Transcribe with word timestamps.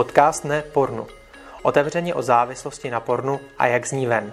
Podcast 0.00 0.44
ne 0.44 0.62
pornu. 0.62 1.06
Otevřeně 1.62 2.14
o 2.14 2.22
závislosti 2.22 2.90
na 2.90 3.00
pornu 3.00 3.40
a 3.58 3.66
jak 3.66 3.86
z 3.86 3.92
ní 3.92 4.06
ven. 4.06 4.32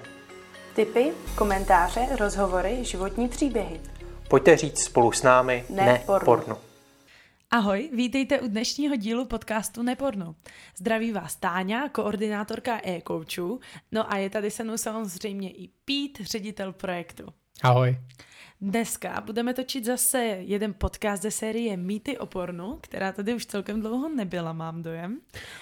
Tipy, 0.75 1.13
komentáře, 1.35 2.07
rozhovory, 2.19 2.85
životní 2.85 3.27
příběhy. 3.27 3.81
Pojďte 4.29 4.57
říct 4.57 4.83
spolu 4.83 5.11
s 5.11 5.23
námi 5.23 5.65
Ne 5.69 5.85
ne, 5.85 6.03
pornu. 6.05 6.25
pornu. 6.25 6.57
Ahoj, 7.51 7.89
vítejte 7.93 8.39
u 8.39 8.47
dnešního 8.47 8.95
dílu 8.95 9.25
podcastu 9.25 9.83
Neporno. 9.83 10.35
Zdraví 10.77 11.11
vás 11.11 11.35
Táňa, 11.35 11.89
koordinátorka 11.89 12.79
e-coachů, 12.83 13.59
no 13.91 14.13
a 14.13 14.17
je 14.17 14.29
tady 14.29 14.51
se 14.51 14.63
mnou 14.63 14.77
samozřejmě 14.77 15.51
i 15.51 15.67
Pete, 15.85 16.23
ředitel 16.23 16.73
projektu. 16.73 17.23
Ahoj. 17.63 17.97
Dneska 18.61 19.21
budeme 19.25 19.53
točit 19.53 19.85
zase 19.85 20.19
jeden 20.23 20.73
podcast 20.73 21.21
ze 21.23 21.31
série 21.31 21.77
Mýty 21.77 22.17
o 22.17 22.25
pornu, 22.25 22.77
která 22.81 23.11
tady 23.11 23.33
už 23.35 23.45
celkem 23.45 23.81
dlouho 23.81 24.09
nebyla, 24.09 24.53
mám 24.53 24.83
dojem. 24.83 25.19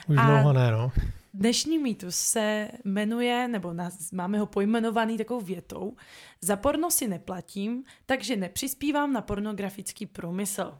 Už 0.07 0.17
A- 0.17 0.25
dlouho 0.25 0.53
ne, 0.53 0.71
no. 0.71 0.91
Dnešní 1.33 1.79
mýtus 1.79 2.15
se 2.15 2.69
jmenuje, 2.83 3.47
nebo 3.47 3.73
nás, 3.73 4.11
máme 4.11 4.39
ho 4.39 4.45
pojmenovaný 4.45 5.17
takovou 5.17 5.41
větou, 5.41 5.95
za 6.41 6.55
porno 6.55 6.91
si 6.91 7.07
neplatím, 7.07 7.83
takže 8.05 8.35
nepřispívám 8.35 9.13
na 9.13 9.21
pornografický 9.21 10.05
průmysl. 10.05 10.77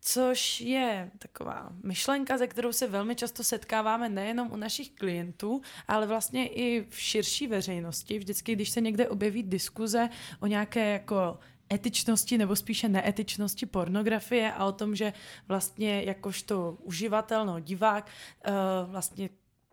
Což 0.00 0.60
je 0.60 1.10
taková 1.18 1.72
myšlenka, 1.82 2.38
ze 2.38 2.46
kterou 2.46 2.72
se 2.72 2.86
velmi 2.86 3.16
často 3.16 3.44
setkáváme 3.44 4.08
nejenom 4.08 4.52
u 4.52 4.56
našich 4.56 4.90
klientů, 4.90 5.60
ale 5.88 6.06
vlastně 6.06 6.46
i 6.48 6.86
v 6.88 7.00
širší 7.00 7.46
veřejnosti. 7.46 8.18
Vždycky, 8.18 8.52
když 8.52 8.70
se 8.70 8.80
někde 8.80 9.08
objeví 9.08 9.42
diskuze 9.42 10.08
o 10.40 10.46
nějaké 10.46 10.92
jako 10.92 11.38
etičnosti 11.72 12.38
nebo 12.38 12.56
spíše 12.56 12.88
neetičnosti 12.88 13.66
pornografie 13.66 14.52
a 14.52 14.64
o 14.64 14.72
tom, 14.72 14.96
že 14.96 15.12
vlastně 15.48 16.02
jakožto 16.02 16.78
uživatel, 16.82 17.46
no 17.46 17.60
divák, 17.60 18.10
eh, 18.44 18.50
vlastně 18.84 19.28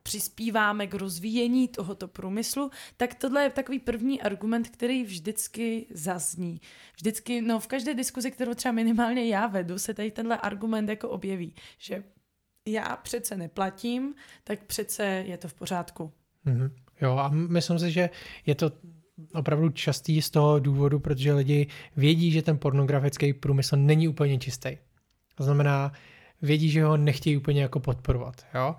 přispíváme 0.08 0.88
k 0.88 0.94
rozvíjení 0.94 1.68
tohoto 1.68 2.08
průmyslu, 2.08 2.72
tak 2.98 3.16
tohle 3.16 3.44
je 3.44 3.50
takový 3.50 3.80
první 3.80 4.22
argument, 4.22 4.70
který 4.70 5.04
vždycky 5.04 5.86
zazní. 5.92 6.62
Vždycky, 6.96 7.42
no 7.42 7.60
v 7.60 7.68
každé 7.68 7.94
diskuzi, 7.94 8.32
kterou 8.32 8.54
třeba 8.54 8.72
minimálně 8.72 9.28
já 9.28 9.48
vedu, 9.48 9.80
se 9.80 9.94
tady 9.94 10.12
tenhle 10.12 10.38
argument 10.38 10.90
jako 10.90 11.10
objeví, 11.10 11.56
že 11.78 12.04
já 12.68 12.96
přece 12.96 13.38
neplatím, 13.38 14.16
tak 14.44 14.64
přece 14.64 15.06
je 15.06 15.38
to 15.38 15.48
v 15.48 15.54
pořádku. 15.54 16.12
Mhm. 16.46 16.72
Jo, 17.02 17.18
a 17.18 17.30
myslím 17.30 17.80
si, 17.80 17.92
že 17.92 18.10
je 18.46 18.56
to 18.56 18.72
opravdu 19.34 19.70
častý 19.70 20.22
z 20.22 20.30
toho 20.30 20.60
důvodu, 20.60 21.00
protože 21.00 21.34
lidi 21.34 21.68
vědí, 21.98 22.32
že 22.32 22.42
ten 22.42 22.58
pornografický 22.58 23.34
průmysl 23.34 23.78
není 23.78 24.08
úplně 24.08 24.40
čistý. 24.40 24.78
To 25.36 25.44
znamená, 25.44 25.92
vědí, 26.42 26.70
že 26.70 26.84
ho 26.84 26.98
nechtějí 26.98 27.38
úplně 27.38 27.62
jako 27.62 27.80
podporovat, 27.80 28.46
jo? 28.56 28.76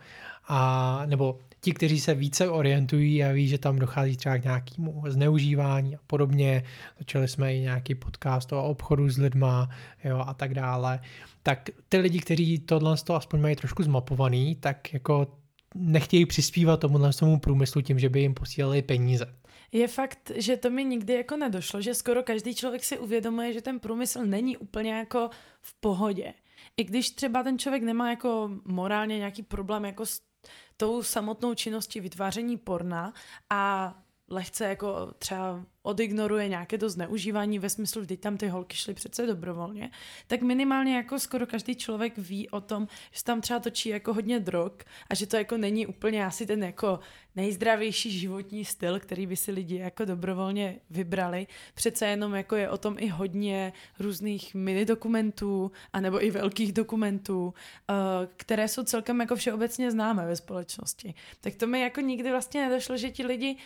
A 0.49 1.03
nebo 1.07 1.39
ti, 1.61 1.73
kteří 1.73 2.01
se 2.01 2.15
více 2.15 2.49
orientují 2.49 3.25
a 3.25 3.33
ví, 3.33 3.49
že 3.49 3.59
tam 3.59 3.79
dochází 3.79 4.17
třeba 4.17 4.39
k 4.39 4.45
nějakému 4.45 5.03
zneužívání 5.07 5.97
a 5.97 5.99
podobně, 6.07 6.65
začali 6.99 7.29
jsme 7.29 7.55
i 7.55 7.61
nějaký 7.61 7.95
podcast 7.95 8.53
o 8.53 8.65
obchodu 8.65 9.11
s 9.11 9.19
lidma, 9.19 9.69
jo, 10.05 10.25
a 10.27 10.35
tak 10.35 10.55
dále, 10.55 11.01
tak 11.43 11.71
ty 11.89 11.99
lidi, 11.99 12.19
kteří 12.19 12.59
tohle 12.59 12.97
z 12.97 13.03
toho 13.03 13.17
aspoň 13.17 13.41
mají 13.41 13.57
trošku 13.57 13.83
zmapovaný, 13.83 14.55
tak 14.55 14.93
jako 14.93 15.27
nechtějí 15.75 16.27
přispívat 16.27 16.81
tomuhle 16.81 17.13
tomu 17.13 17.39
průmyslu 17.39 17.83
tím, 17.83 17.99
že 17.99 18.09
by 18.09 18.21
jim 18.21 18.35
posílali 18.35 18.83
peníze. 18.83 19.35
Je 19.73 19.89
fakt, 19.89 20.33
že 20.37 20.57
to 20.57 20.71
mi 20.71 20.85
nikdy 20.85 21.13
jako 21.13 21.37
nedošlo, 21.37 21.81
že 21.81 21.95
skoro 21.95 22.23
každý 22.23 22.55
člověk 22.55 22.85
si 22.85 22.99
uvědomuje, 22.99 23.53
že 23.53 23.63
ten 23.63 23.81
průmysl 23.81 24.25
není 24.25 24.57
úplně 24.57 24.93
jako 24.93 25.31
v 25.61 25.81
pohodě. 25.81 26.35
I 26.77 26.85
když 26.85 27.11
třeba 27.11 27.43
ten 27.43 27.59
člověk 27.59 27.83
nemá 27.83 28.11
jako 28.11 28.51
morálně 28.65 29.19
nějaký 29.19 29.43
problém 29.43 29.85
jako 29.85 30.07
s 30.07 30.21
tou 30.81 31.03
samotnou 31.03 31.55
činností 31.55 32.01
vytváření 32.01 32.57
porna 32.57 33.13
a 33.51 33.95
lehce 34.29 34.65
jako 34.65 35.13
třeba 35.19 35.65
odignoruje 35.83 36.49
nějaké 36.49 36.79
to 36.79 36.91
zneužívání 36.91 37.59
ve 37.59 37.71
smyslu, 37.71 38.01
vždyť 38.01 38.21
tam 38.21 38.37
ty 38.37 38.49
holky 38.49 38.77
šly 38.77 38.95
přece 38.95 39.27
dobrovolně, 39.27 39.91
tak 40.27 40.43
minimálně 40.43 40.97
jako 40.97 41.19
skoro 41.19 41.47
každý 41.47 41.77
člověk 41.77 42.19
ví 42.19 42.49
o 42.49 42.61
tom, 42.61 42.89
že 43.13 43.25
tam 43.25 43.41
třeba 43.41 43.61
točí 43.61 43.89
jako 43.89 44.15
hodně 44.15 44.41
drog 44.41 44.73
a 45.11 45.15
že 45.15 45.27
to 45.27 45.37
jako 45.37 45.57
není 45.57 45.87
úplně 45.87 46.27
asi 46.27 46.47
ten 46.47 46.65
jako 46.65 47.01
nejzdravější 47.37 48.11
životní 48.11 48.65
styl, 48.65 49.01
který 49.01 49.27
by 49.27 49.37
si 49.37 49.53
lidi 49.53 49.77
jako 49.77 50.05
dobrovolně 50.05 50.81
vybrali. 50.91 51.47
Přece 51.75 52.07
jenom 52.07 52.35
jako 52.35 52.57
je 52.57 52.71
o 52.71 52.79
tom 52.79 52.97
i 52.99 53.09
hodně 53.09 53.73
různých 53.99 54.55
mini 54.55 54.85
dokumentů, 54.85 55.73
anebo 55.93 56.25
i 56.25 56.31
velkých 56.31 56.73
dokumentů, 56.73 57.55
eh, 57.91 57.95
které 58.37 58.69
jsou 58.69 58.85
celkem 58.85 59.21
jako 59.21 59.37
všeobecně 59.37 59.91
známé 59.91 60.27
ve 60.27 60.37
společnosti. 60.37 61.15
Tak 61.41 61.55
to 61.55 61.67
mi 61.67 61.81
jako 61.81 62.01
nikdy 62.01 62.31
vlastně 62.31 62.69
nedošlo, 62.69 62.97
že 62.97 63.11
ti 63.11 63.27
lidi 63.27 63.57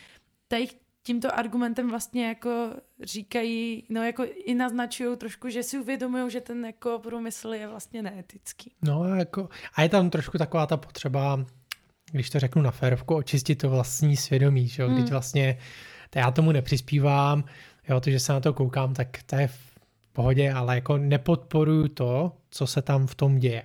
tady 0.52 0.68
tímto 1.02 1.38
argumentem 1.38 1.90
vlastně 1.90 2.28
jako 2.28 2.70
říkají, 3.02 3.84
no 3.88 4.04
jako 4.04 4.24
i 4.44 4.54
naznačují 4.54 5.16
trošku, 5.16 5.48
že 5.48 5.62
si 5.62 5.78
uvědomují, 5.78 6.30
že 6.30 6.40
ten 6.40 6.66
jako 6.66 6.98
průmysl 6.98 7.54
je 7.54 7.68
vlastně 7.68 8.02
neetický. 8.02 8.72
No 8.82 9.02
a, 9.02 9.16
jako, 9.16 9.48
a 9.74 9.82
je 9.82 9.88
tam 9.88 10.10
trošku 10.10 10.38
taková 10.38 10.66
ta 10.66 10.76
potřeba, 10.76 11.46
když 12.12 12.30
to 12.30 12.40
řeknu 12.40 12.62
na 12.62 12.70
férovku, 12.70 13.14
očistit 13.14 13.54
to 13.54 13.70
vlastní 13.70 14.16
svědomí, 14.16 14.68
že 14.68 14.82
jo? 14.82 14.88
Hmm. 14.88 14.98
Když 14.98 15.10
vlastně 15.10 15.58
to 16.10 16.18
já 16.18 16.30
tomu 16.30 16.52
nepřispívám, 16.52 17.44
jo, 17.88 18.00
to, 18.00 18.10
že 18.10 18.20
se 18.20 18.32
na 18.32 18.40
to 18.40 18.52
koukám, 18.52 18.94
tak 18.94 19.22
to 19.26 19.36
je 19.36 19.48
v 19.48 19.72
pohodě, 20.12 20.52
ale 20.52 20.74
jako 20.74 20.98
nepodporuju 20.98 21.88
to, 21.88 22.32
co 22.50 22.66
se 22.66 22.82
tam 22.82 23.06
v 23.06 23.14
tom 23.14 23.38
děje. 23.38 23.62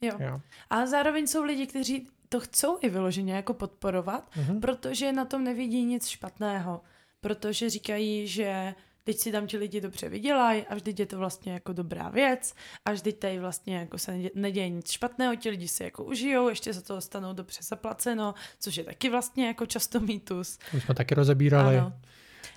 Jo. 0.00 0.12
Jo. 0.18 0.40
A 0.70 0.86
zároveň 0.86 1.26
jsou 1.26 1.44
lidi, 1.44 1.66
kteří 1.66 2.08
to 2.32 2.40
chcou 2.40 2.78
i 2.80 2.88
vyloženě 2.88 3.32
jako 3.34 3.54
podporovat, 3.54 4.30
Mhm. 4.36 4.60
protože 4.60 5.12
na 5.12 5.24
tom 5.24 5.44
nevidí 5.44 5.84
nic 5.84 6.06
špatného. 6.08 6.80
Protože 7.20 7.70
říkají, 7.70 8.28
že 8.28 8.74
teď 9.04 9.18
si 9.18 9.32
tam 9.32 9.46
ti 9.46 9.56
lidi 9.56 9.80
dobře 9.80 10.08
vydělají 10.08 10.62
a 10.66 10.74
vždyť 10.74 11.00
je 11.00 11.06
to 11.06 11.18
vlastně 11.18 11.52
jako 11.52 11.72
dobrá 11.72 12.08
věc 12.08 12.54
a 12.84 12.92
vždyť 12.92 13.18
tady 13.18 13.38
vlastně 13.38 13.76
jako 13.76 13.98
se 13.98 14.12
nedě- 14.12 14.30
neděje 14.34 14.68
nic 14.68 14.90
špatného, 14.90 15.36
ti 15.36 15.50
lidi 15.50 15.68
si 15.68 15.82
jako 15.84 16.04
užijou, 16.04 16.48
ještě 16.48 16.72
za 16.72 16.80
to 16.80 16.94
dostanou 16.94 17.32
dobře 17.32 17.58
zaplaceno, 17.62 18.34
což 18.60 18.76
je 18.76 18.84
taky 18.84 19.10
vlastně 19.10 19.46
jako 19.46 19.66
často 19.66 20.00
mýtus. 20.00 20.58
To 20.70 20.76
už 20.76 20.84
jsme 20.84 20.94
taky 20.94 21.14
rozebírali. 21.14 21.78
Ano. 21.78 21.92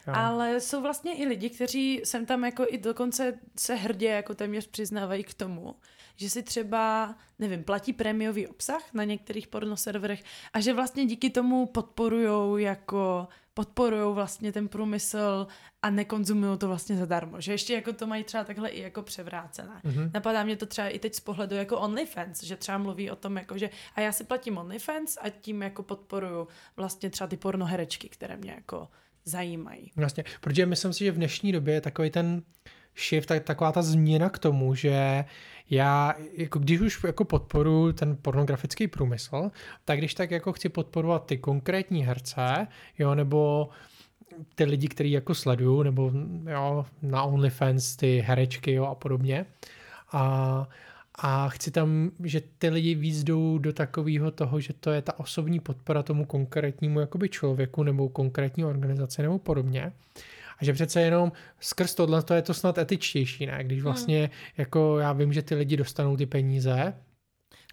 Jo. 0.08 0.14
Ale 0.16 0.60
jsou 0.60 0.82
vlastně 0.82 1.18
i 1.18 1.26
lidi, 1.26 1.50
kteří 1.50 2.02
sem 2.04 2.26
tam 2.26 2.44
jako 2.44 2.66
i 2.68 2.78
dokonce 2.78 3.40
se 3.60 3.76
hrdě 3.76 4.08
jako 4.08 4.36
téměř 4.36 4.68
přiznávají 4.68 5.24
k 5.24 5.34
tomu, 5.34 5.76
že 6.16 6.30
si 6.30 6.44
třeba, 6.44 7.16
nevím, 7.40 7.64
platí 7.64 7.94
prémiový 7.94 8.48
obsah 8.48 8.94
na 8.94 9.04
některých 9.04 9.48
pornoserverech 9.48 10.24
a 10.54 10.60
že 10.60 10.74
vlastně 10.74 11.06
díky 11.06 11.30
tomu 11.30 11.66
podporujou 11.66 12.58
jako 12.58 13.28
podporujou 13.54 14.14
vlastně 14.14 14.52
ten 14.52 14.68
průmysl 14.68 15.48
a 15.82 15.90
nekonzumují 15.90 16.58
to 16.58 16.68
vlastně 16.68 16.98
zadarmo. 16.98 17.42
Že 17.42 17.52
ještě 17.52 17.74
jako 17.74 17.94
to 17.94 18.08
mají 18.08 18.24
třeba 18.24 18.44
takhle 18.44 18.70
i 18.70 18.82
jako 18.82 19.02
převrácené. 19.02 19.82
Mhm. 19.84 20.12
Napadá 20.14 20.44
mě 20.44 20.56
to 20.56 20.66
třeba 20.66 20.88
i 20.88 21.00
teď 21.00 21.16
z 21.16 21.20
pohledu 21.20 21.56
jako 21.56 21.80
OnlyFans, 21.80 22.44
že 22.44 22.58
třeba 22.58 22.78
mluví 22.78 23.12
o 23.12 23.16
tom, 23.16 23.38
jako 23.38 23.58
že 23.58 23.70
a 23.96 24.02
já 24.02 24.12
si 24.12 24.24
platím 24.24 24.58
OnlyFans 24.58 25.18
a 25.22 25.30
tím 25.30 25.62
jako 25.62 25.84
podporuju 25.84 26.48
vlastně 26.76 27.10
třeba 27.10 27.28
ty 27.28 27.38
pornoherečky, 27.38 28.10
které 28.10 28.38
mě 28.38 28.52
jako 28.52 28.88
zajímají. 29.26 29.92
Vlastně, 29.96 30.24
protože 30.42 30.66
myslím 30.66 30.94
si, 30.94 31.04
že 31.04 31.12
v 31.12 31.16
dnešní 31.16 31.52
době 31.52 31.74
je 31.74 31.82
takový 31.82 32.10
ten 32.10 32.42
shift, 33.08 33.28
tak, 33.28 33.44
taková 33.44 33.72
ta 33.72 33.82
změna 33.82 34.30
k 34.30 34.40
tomu, 34.40 34.76
že 34.76 35.26
já, 35.70 36.16
jako 36.38 36.60
když 36.60 36.82
už 36.82 37.04
jako 37.04 37.26
podporuji 37.26 37.94
ten 37.94 38.18
pornografický 38.22 38.88
průmysl, 38.88 39.52
tak 39.86 39.98
když 39.98 40.14
tak 40.14 40.32
jako 40.32 40.54
chci 40.54 40.70
podporovat 40.70 41.26
ty 41.26 41.38
konkrétní 41.38 42.06
herce, 42.06 42.68
jo, 43.00 43.16
nebo 43.16 43.70
ty 44.56 44.64
lidi, 44.64 44.88
který 44.88 45.12
jako 45.12 45.36
sleduju, 45.36 45.84
nebo 45.84 46.12
jo, 46.52 46.86
na 47.02 47.24
OnlyFans 47.24 47.96
ty 47.96 48.20
herečky, 48.20 48.74
jo, 48.74 48.86
a 48.86 48.96
podobně. 48.96 49.46
A, 50.12 50.68
a 51.20 51.50
chci 51.50 51.72
tam, 51.72 52.12
že 52.24 52.42
ty 52.58 52.70
lidi 52.70 52.96
víc 52.96 53.24
jdou 53.24 53.58
do 53.58 53.74
takového 53.74 54.32
toho, 54.32 54.60
že 54.60 54.74
to 54.74 54.92
je 54.92 55.02
ta 55.02 55.20
osobní 55.20 55.60
podpora 55.60 56.04
tomu 56.04 56.26
konkrétnímu 56.26 57.00
jakoby 57.00 57.30
člověku 57.30 57.84
nebo 57.84 58.10
konkrétní 58.10 58.66
organizaci 58.66 59.22
nebo 59.22 59.40
podobně. 59.40 59.94
A 60.60 60.66
že 60.66 60.74
přece 60.74 61.02
jenom 61.02 61.32
skrz 61.60 61.96
tohle 61.96 62.24
to 62.24 62.34
je 62.34 62.42
to 62.42 62.54
snad 62.54 62.78
etičtější, 62.78 63.46
ne? 63.46 63.64
Když 63.64 63.82
vlastně 63.82 64.30
jako 64.58 65.00
já 65.00 65.14
vím, 65.14 65.34
že 65.34 65.42
ty 65.42 65.56
lidi 65.56 65.78
dostanou 65.78 66.18
ty 66.18 66.26
peníze, 66.26 66.94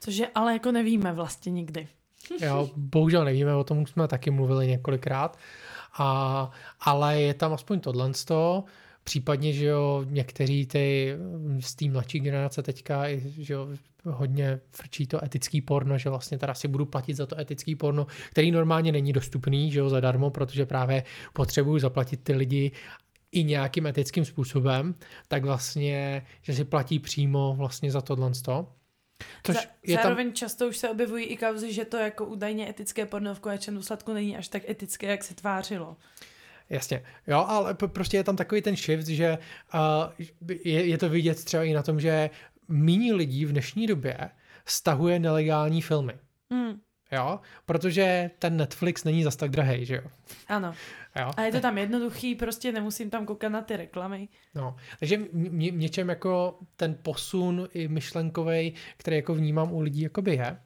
Což 0.00 0.16
je 0.16 0.28
ale 0.34 0.52
jako 0.52 0.72
nevíme 0.72 1.12
vlastně 1.12 1.52
nikdy. 1.52 1.88
jo, 2.40 2.70
bohužel 2.76 3.24
nevíme, 3.24 3.54
o 3.54 3.64
tom 3.64 3.86
jsme 3.86 4.08
taky 4.08 4.30
mluvili 4.30 4.66
několikrát, 4.66 5.38
a, 5.98 6.50
ale 6.80 7.20
je 7.20 7.34
tam 7.34 7.52
aspoň 7.52 7.80
tohle 7.80 8.14
z 8.14 8.24
toho, 8.24 8.64
Případně, 9.04 9.52
že 9.52 9.66
jo, 9.66 10.04
někteří 10.08 10.66
ty 10.66 11.14
mm, 11.18 11.62
z 11.62 11.74
té 11.74 11.88
mladší 11.88 12.20
generace 12.20 12.62
teďka, 12.62 13.08
i, 13.08 13.22
že 13.38 13.52
jo, 13.54 13.68
hodně 14.04 14.60
frčí 14.70 15.06
to 15.06 15.24
etický 15.24 15.60
porno, 15.60 15.98
že 15.98 16.10
vlastně 16.10 16.38
teda 16.38 16.54
si 16.54 16.68
budu 16.68 16.86
platit 16.86 17.14
za 17.14 17.26
to 17.26 17.40
etický 17.40 17.76
porno, 17.76 18.06
který 18.30 18.50
normálně 18.50 18.92
není 18.92 19.12
dostupný, 19.12 19.70
že 19.70 19.78
jo, 19.78 19.88
zadarmo, 19.88 20.30
protože 20.30 20.66
právě 20.66 21.04
potřebuju 21.32 21.78
zaplatit 21.78 22.20
ty 22.22 22.32
lidi 22.32 22.72
i 23.32 23.44
nějakým 23.44 23.86
etickým 23.86 24.24
způsobem, 24.24 24.94
tak 25.28 25.44
vlastně, 25.44 26.26
že 26.42 26.54
si 26.54 26.64
platí 26.64 26.98
přímo 26.98 27.54
vlastně 27.58 27.90
za 27.90 28.00
tohle. 28.00 28.30
Což 29.42 29.56
Za, 29.56 29.60
je 29.82 29.96
tam, 29.96 30.02
zároveň 30.02 30.32
často 30.32 30.68
už 30.68 30.76
se 30.76 30.90
objevují 30.90 31.24
i 31.24 31.36
kauzy, 31.36 31.72
že 31.72 31.84
to 31.84 31.96
jako 31.96 32.26
údajně 32.26 32.68
etické 32.68 33.06
porno 33.06 33.34
v 33.34 33.40
konečném 33.40 33.76
důsledku 33.76 34.12
není 34.12 34.36
až 34.36 34.48
tak 34.48 34.68
etické, 34.68 35.06
jak 35.06 35.24
se 35.24 35.34
tvářilo. 35.34 35.96
Jasně, 36.70 37.02
jo, 37.26 37.44
ale 37.48 37.74
prostě 37.74 38.16
je 38.16 38.24
tam 38.24 38.36
takový 38.36 38.62
ten 38.62 38.76
shift, 38.76 39.06
že 39.06 39.38
uh, 39.74 40.26
je, 40.64 40.86
je 40.86 40.98
to 40.98 41.08
vidět 41.08 41.44
třeba 41.44 41.64
i 41.64 41.72
na 41.72 41.82
tom, 41.82 42.00
že 42.00 42.30
méně 42.68 43.14
lidí 43.14 43.44
v 43.44 43.52
dnešní 43.52 43.86
době 43.86 44.30
stahuje 44.64 45.18
nelegální 45.18 45.82
filmy. 45.82 46.14
Hmm, 46.50 46.80
Jo, 47.12 47.40
protože 47.66 48.30
ten 48.38 48.56
Netflix 48.56 49.04
není 49.04 49.24
zas 49.24 49.36
tak 49.36 49.50
drahý, 49.50 49.86
že 49.86 49.96
jo. 49.96 50.02
ano. 50.48 50.74
jo? 51.20 51.30
A 51.36 51.42
je 51.42 51.52
to 51.52 51.60
tam 51.60 51.78
jednoduchý, 51.78 52.34
prostě 52.34 52.72
nemusím 52.72 53.10
tam 53.10 53.26
koukat 53.26 53.52
na 53.52 53.62
ty 53.62 53.76
reklamy. 53.76 54.28
No, 54.54 54.76
takže 54.98 55.18
něčem 55.32 56.08
jako 56.08 56.58
ten 56.76 56.96
posun 57.02 57.68
i 57.74 57.88
myšlenkový, 57.88 58.74
který 58.96 59.16
jako 59.16 59.34
vnímám 59.34 59.72
u 59.72 59.80
lidí, 59.80 60.00
jakoby 60.00 60.34
je. 60.34 60.56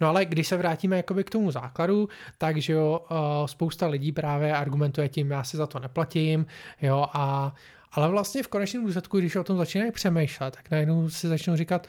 No 0.00 0.08
ale 0.08 0.24
když 0.24 0.48
se 0.48 0.56
vrátíme 0.56 0.96
jakoby 0.96 1.24
k 1.24 1.30
tomu 1.30 1.50
základu, 1.50 2.08
takže 2.38 2.72
jo, 2.72 3.06
uh, 3.10 3.16
spousta 3.46 3.86
lidí 3.86 4.12
právě 4.12 4.56
argumentuje 4.56 5.08
tím, 5.08 5.30
já 5.30 5.44
si 5.44 5.56
za 5.56 5.66
to 5.66 5.78
neplatím, 5.78 6.46
jo, 6.82 7.06
a, 7.12 7.54
ale 7.92 8.08
vlastně 8.08 8.42
v 8.42 8.48
konečném 8.48 8.86
důsledku, 8.86 9.18
když 9.18 9.36
o 9.36 9.44
tom 9.44 9.56
začínají 9.56 9.92
přemýšlet, 9.92 10.56
tak 10.56 10.70
najednou 10.70 11.10
si 11.10 11.28
začnou 11.28 11.56
říkat, 11.56 11.88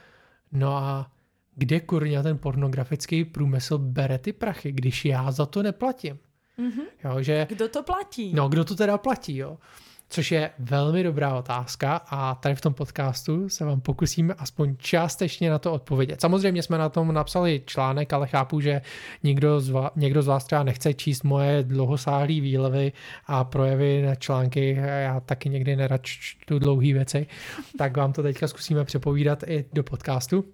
no 0.51 0.77
a 0.77 1.11
kde 1.55 1.79
kurňa 1.79 2.23
ten 2.23 2.37
pornografický 2.37 3.25
průmysl 3.25 3.77
bere 3.77 4.17
ty 4.17 4.33
prachy, 4.33 4.71
když 4.71 5.05
já 5.05 5.31
za 5.31 5.45
to 5.45 5.63
neplatím? 5.63 6.19
Mhm. 6.57 6.81
Jo, 7.03 7.21
že 7.21 7.47
Kdo 7.49 7.67
to 7.69 7.83
platí? 7.83 8.33
No, 8.33 8.49
kdo 8.49 8.65
to 8.65 8.75
teda 8.75 8.97
platí, 8.97 9.37
jo? 9.37 9.57
Což 10.13 10.31
je 10.31 10.49
velmi 10.59 11.03
dobrá 11.03 11.35
otázka 11.35 11.95
a 11.95 12.35
tady 12.35 12.55
v 12.55 12.61
tom 12.61 12.73
podcastu 12.73 13.49
se 13.49 13.65
vám 13.65 13.81
pokusíme 13.81 14.33
aspoň 14.33 14.77
částečně 14.77 15.49
na 15.49 15.59
to 15.59 15.73
odpovědět. 15.73 16.21
Samozřejmě 16.21 16.63
jsme 16.63 16.77
na 16.77 16.89
tom 16.89 17.13
napsali 17.13 17.61
článek, 17.65 18.13
ale 18.13 18.27
chápu, 18.27 18.59
že 18.59 18.81
někdo 19.23 19.59
z 19.59 19.69
vás, 19.69 19.91
někdo 19.95 20.21
z 20.21 20.27
vás 20.27 20.45
třeba 20.45 20.63
nechce 20.63 20.93
číst 20.93 21.23
moje 21.23 21.63
dlouhosáhlé 21.63 22.27
výlevy 22.27 22.91
a 23.25 23.43
projevy 23.43 24.01
na 24.01 24.15
články, 24.15 24.73
já 24.75 25.19
taky 25.19 25.49
někdy 25.49 25.75
nerad 25.75 26.01
čtu 26.03 26.59
dlouhé 26.59 26.93
věci, 26.93 27.27
tak 27.77 27.97
vám 27.97 28.13
to 28.13 28.23
teďka 28.23 28.47
zkusíme 28.47 28.85
přepovídat 28.85 29.43
i 29.47 29.65
do 29.73 29.83
podcastu. 29.83 30.45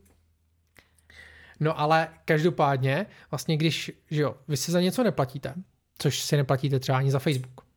No 1.60 1.80
ale 1.80 2.08
každopádně, 2.26 3.06
vlastně 3.32 3.58
když, 3.58 3.92
že 4.12 4.22
jo, 4.22 4.36
vy 4.48 4.58
si 4.58 4.72
za 4.72 4.82
něco 4.82 5.04
neplatíte, 5.04 5.54
což 5.98 6.20
si 6.20 6.38
neplatíte 6.38 6.80
třeba 6.80 6.98
ani 6.98 7.12
za 7.12 7.20
Facebook. 7.20 7.69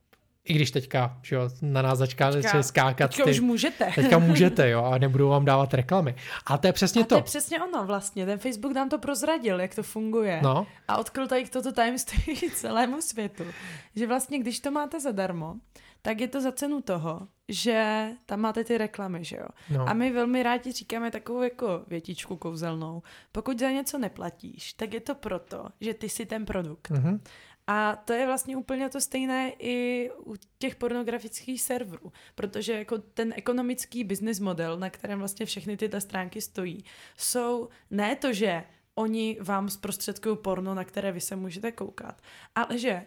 I 0.45 0.55
když 0.55 0.71
teďka, 0.71 1.19
že 1.23 1.37
jo, 1.37 1.49
na 1.63 1.83
nás 1.83 1.99
začkáte 1.99 2.43
si 2.43 2.63
skákat 2.63 3.11
Teďka 3.11 3.25
ty, 3.25 3.31
už 3.31 3.41
můžete. 3.41 3.93
teďka 3.95 4.19
můžete, 4.29 4.71
jo, 4.71 4.85
a 4.85 4.99
nebudou 4.99 5.29
vám 5.29 5.45
dávat 5.45 5.75
reklamy. 5.75 6.15
A 6.47 6.59
to 6.59 6.67
je 6.67 6.73
přesně 6.73 7.01
A 7.01 7.05
to 7.05 7.09
to. 7.09 7.15
je 7.15 7.23
přesně 7.23 7.63
ono 7.63 7.87
vlastně. 7.87 8.27
Ten 8.27 8.39
Facebook 8.39 8.73
nám 8.73 8.89
to 8.89 8.99
prozradil, 8.99 9.61
jak 9.61 9.75
to 9.75 9.83
funguje. 9.83 10.41
No, 10.43 10.67
A 10.89 10.97
odkryl 10.97 11.27
tady 11.29 11.45
toto 11.49 11.73
tajemství 11.73 12.37
celému 12.55 13.01
světu. 13.01 13.45
Že 13.97 14.07
vlastně, 14.07 14.39
když 14.39 14.61
to 14.61 14.71
máte 14.71 15.01
zadarmo, 15.01 15.55
tak 16.03 16.21
je 16.21 16.29
to 16.29 16.41
za 16.41 16.53
cenu 16.53 16.81
toho, 16.81 17.29
že 17.49 18.07
tam 18.27 18.41
máte 18.41 18.65
ty 18.65 18.79
reklamy, 18.79 19.25
že 19.25 19.37
jo. 19.37 19.47
no. 19.71 19.89
A 19.89 19.93
my 19.93 20.11
velmi 20.13 20.43
rádi 20.43 20.73
říkáme 20.73 21.11
takovou 21.11 21.43
jako 21.43 21.83
větičku 21.89 22.37
kouzelnou. 22.37 23.03
Pokud 23.33 23.59
za 23.59 23.71
něco 23.71 23.99
neplatíš, 23.99 24.73
tak 24.73 24.95
je 24.95 25.01
to 25.01 25.15
proto, 25.15 25.65
že 25.81 25.95
ty 25.95 26.09
jsi 26.09 26.27
ten 26.27 26.45
produkt. 26.47 26.91
Mhm. 26.91 27.21
A 27.73 27.97
to 27.97 28.13
je 28.13 28.27
vlastně 28.27 28.57
úplně 28.57 28.89
to 28.89 29.01
stejné 29.01 29.53
i 29.59 30.11
u 30.27 30.35
těch 30.59 30.77
pornografických 30.77 31.63
serverů, 31.63 32.13
protože 32.35 32.73
jako 32.73 32.99
ten 32.99 33.35
ekonomický 33.37 34.05
business 34.05 34.41
model, 34.41 34.79
na 34.79 34.91
kterém 34.91 35.19
vlastně 35.19 35.47
všechny 35.47 35.77
tyto 35.77 36.01
stránky 36.01 36.41
stojí, 36.41 36.85
jsou 37.17 37.69
ne 37.91 38.17
to, 38.17 38.33
že 38.33 38.65
oni 38.95 39.39
vám 39.41 39.69
zprostředkují 39.69 40.37
porno, 40.37 40.75
na 40.75 40.85
které 40.85 41.13
vy 41.13 41.21
se 41.21 41.37
můžete 41.37 41.73
koukat, 41.73 42.23
ale 42.55 42.79
že 42.79 43.07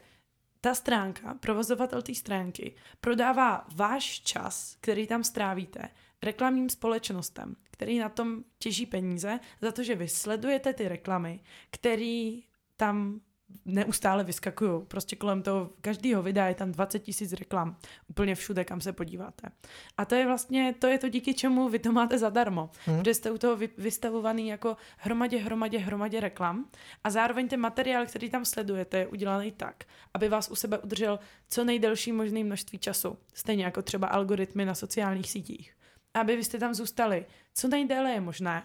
ta 0.61 0.75
stránka, 0.75 1.33
provozovatel 1.33 2.01
té 2.01 2.15
stránky, 2.15 2.75
prodává 3.01 3.67
váš 3.75 4.19
čas, 4.19 4.77
který 4.81 5.07
tam 5.07 5.23
strávíte, 5.23 5.89
reklamním 6.23 6.69
společnostem, 6.69 7.55
který 7.71 7.99
na 7.99 8.09
tom 8.09 8.43
těží 8.59 8.85
peníze 8.85 9.39
za 9.61 9.71
to, 9.71 9.83
že 9.83 9.95
vy 9.95 10.07
sledujete 10.07 10.73
ty 10.73 10.87
reklamy, 10.87 11.39
který 11.71 12.43
tam 12.77 13.21
neustále 13.65 14.23
vyskakují. 14.23 14.85
Prostě 14.87 15.15
kolem 15.15 15.41
toho 15.41 15.69
každého 15.81 16.23
videa 16.23 16.45
je 16.45 16.55
tam 16.55 16.71
20 16.71 16.99
tisíc 16.99 17.33
reklam. 17.33 17.77
Úplně 18.07 18.35
všude, 18.35 18.65
kam 18.65 18.81
se 18.81 18.93
podíváte. 18.93 19.49
A 19.97 20.05
to 20.05 20.15
je 20.15 20.25
vlastně, 20.25 20.75
to 20.79 20.87
je 20.87 20.97
to 20.97 21.09
díky 21.09 21.33
čemu 21.33 21.69
vy 21.69 21.79
to 21.79 21.91
máte 21.91 22.17
zadarmo. 22.17 22.69
Hmm. 22.85 22.97
Protože 22.97 23.13
jste 23.13 23.31
u 23.31 23.37
toho 23.37 23.55
vy, 23.55 23.69
vystavovaný 23.77 24.47
jako 24.47 24.77
hromadě, 24.97 25.37
hromadě, 25.37 25.77
hromadě 25.77 26.19
reklam 26.19 26.65
a 27.03 27.09
zároveň 27.09 27.47
ten 27.47 27.59
materiál, 27.59 28.05
který 28.05 28.29
tam 28.29 28.45
sledujete, 28.45 28.97
je 28.97 29.07
udělaný 29.07 29.51
tak, 29.51 29.83
aby 30.13 30.29
vás 30.29 30.51
u 30.51 30.55
sebe 30.55 30.77
udržel 30.77 31.19
co 31.49 31.63
nejdelší 31.63 32.11
možné 32.11 32.43
množství 32.43 32.79
času. 32.79 33.17
Stejně 33.33 33.65
jako 33.65 33.81
třeba 33.81 34.07
algoritmy 34.07 34.65
na 34.65 34.75
sociálních 34.75 35.31
sítích. 35.31 35.71
Aby 36.13 36.35
vy 36.35 36.43
jste 36.43 36.59
tam 36.59 36.73
zůstali 36.73 37.25
co 37.55 37.67
nejdéle 37.67 38.11
je 38.11 38.21
možné, 38.21 38.63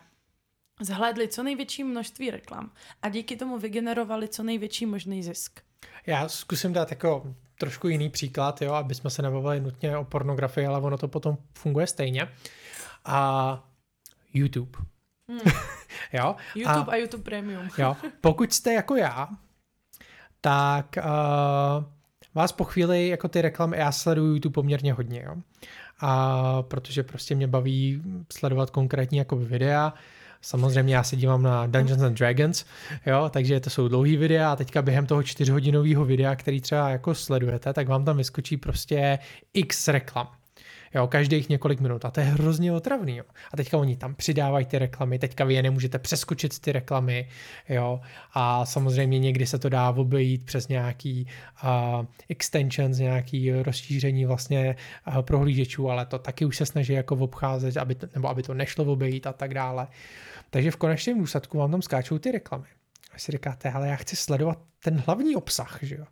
zhlédli 0.81 1.29
co 1.29 1.43
největší 1.43 1.85
množství 1.85 2.31
reklam 2.31 2.71
a 3.03 3.09
díky 3.09 3.37
tomu 3.37 3.59
vygenerovali 3.59 4.29
co 4.29 4.43
největší 4.43 4.87
možný 4.87 5.23
zisk. 5.23 5.61
Já 6.07 6.29
zkusím 6.29 6.73
dát 6.73 6.91
jako 6.91 7.35
trošku 7.59 7.89
jiný 7.89 8.11
příklad, 8.11 8.63
jo, 8.63 8.73
aby 8.73 8.95
jsme 8.95 9.11
se 9.11 9.23
nebavili 9.23 9.61
nutně 9.61 9.97
o 9.97 10.05
pornografii, 10.05 10.67
ale 10.67 10.81
ono 10.81 10.99
to 10.99 11.09
potom 11.09 11.37
funguje 11.55 11.87
stejně. 11.87 12.29
A 13.05 13.71
YouTube. 14.35 14.79
Hmm. 15.29 15.41
jo? 16.13 16.37
YouTube 16.55 16.93
a, 16.93 16.93
a 16.93 16.97
YouTube 16.97 17.23
Premium. 17.23 17.69
Jo, 17.79 17.97
pokud 18.21 18.53
jste 18.53 18.73
jako 18.73 18.97
já, 18.97 19.29
tak 20.41 20.99
uh, 20.99 21.85
vás 22.35 22.53
po 22.53 22.65
chvíli 22.65 23.09
jako 23.09 23.29
ty 23.29 23.43
reklamy, 23.43 23.77
já 23.77 23.93
sleduju 23.93 24.33
YouTube 24.33 24.55
poměrně 24.55 24.93
hodně, 24.93 25.23
jo. 25.27 25.37
A 26.01 26.63
protože 26.63 27.03
prostě 27.03 27.35
mě 27.35 27.47
baví 27.47 28.03
sledovat 28.33 28.71
konkrétní 28.71 29.19
jako 29.19 29.37
videa, 29.37 29.95
Samozřejmě 30.43 30.95
já 30.95 31.03
se 31.03 31.17
dívám 31.17 31.43
na 31.43 31.67
Dungeons 31.67 32.03
and 32.03 32.19
Dragons, 32.19 32.65
jo, 33.07 33.31
takže 33.33 33.61
to 33.61 33.71
jsou 33.71 33.89
dlouhý 33.89 34.17
videa 34.17 34.53
a 34.53 34.57
teďka 34.57 34.83
během 34.83 35.07
toho 35.07 35.23
čtyřhodinového 35.23 36.05
videa, 36.05 36.37
který 36.37 36.61
třeba 36.61 36.91
jako 36.91 37.15
sledujete, 37.15 37.73
tak 37.73 37.89
vám 37.89 38.05
tam 38.05 38.17
vyskočí 38.17 38.57
prostě 38.57 39.19
x 39.55 39.89
reklam. 39.89 40.29
Jo, 40.95 41.07
každých 41.07 41.49
několik 41.49 41.81
minut. 41.81 42.05
A 42.05 42.11
to 42.11 42.21
je 42.21 42.27
hrozně 42.27 42.73
otravný. 42.73 43.17
Jo. 43.17 43.25
A 43.53 43.57
teďka 43.57 43.79
oni 43.79 43.97
tam 43.97 44.15
přidávají 44.15 44.67
ty 44.67 44.79
reklamy, 44.79 45.19
teďka 45.19 45.45
vy 45.45 45.55
je 45.55 45.63
nemůžete 45.63 45.99
přeskočit 45.99 46.59
ty 46.59 46.73
reklamy. 46.73 47.29
Jo. 47.69 48.01
A 48.33 48.67
samozřejmě 48.67 49.19
někdy 49.19 49.47
se 49.47 49.59
to 49.59 49.69
dá 49.69 49.91
obejít 49.91 50.45
přes 50.45 50.69
nějaký 50.69 51.27
uh, 51.65 52.07
extensions, 52.29 52.99
nějaký 52.99 53.53
rozšíření 53.53 54.25
vlastně 54.27 54.77
uh, 55.09 55.23
prohlížečů, 55.23 55.91
ale 55.91 56.07
to 56.07 56.19
taky 56.19 56.45
už 56.45 56.57
se 56.57 56.67
snaží 56.67 56.93
jako 56.93 57.17
obcházet, 57.17 57.77
aby 57.77 57.95
to, 57.95 58.07
nebo 58.15 58.29
aby 58.29 58.43
to 58.43 58.55
nešlo 58.55 58.85
obejít 58.85 59.27
a 59.27 59.33
tak 59.33 59.55
dále. 59.55 59.87
Takže 60.51 60.71
v 60.71 60.77
konečném 60.77 61.19
důsledku 61.19 61.59
vám 61.59 61.71
tam 61.71 61.83
skáčou 61.83 62.19
ty 62.19 62.33
reklamy. 62.33 62.67
A 63.15 63.19
si 63.19 63.33
říkáte, 63.33 63.71
ale 63.71 63.89
já 63.89 63.97
chci 63.97 64.17
sledovat 64.17 64.59
ten 64.85 65.03
hlavní 65.07 65.37
obsah, 65.37 65.79
že 65.83 65.97
jo. 65.97 66.05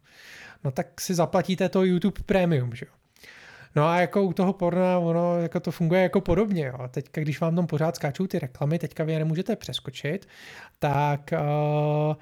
No 0.65 0.71
tak 0.71 1.01
si 1.01 1.15
zaplatíte 1.15 1.69
to 1.69 1.85
YouTube 1.85 2.23
Premium, 2.27 2.75
že 2.75 2.87
jo. 2.87 2.93
No 3.77 3.89
a 3.89 4.01
jako 4.01 4.23
u 4.23 4.33
toho 4.33 4.53
porna, 4.53 4.99
ono 4.99 5.39
jako 5.39 5.61
to 5.61 5.71
funguje 5.71 6.03
jako 6.03 6.21
podobně. 6.21 6.67
Jo. 6.67 6.89
Teďka, 6.91 7.21
když 7.21 7.41
vám 7.41 7.57
tam 7.57 7.67
pořád 7.67 7.97
skáčou 7.97 8.27
ty 8.27 8.39
reklamy, 8.39 8.79
teďka 8.79 9.05
vy 9.05 9.13
je 9.13 9.19
nemůžete 9.19 9.57
přeskočit, 9.57 10.29
tak 10.79 11.31
uh, 11.33 12.15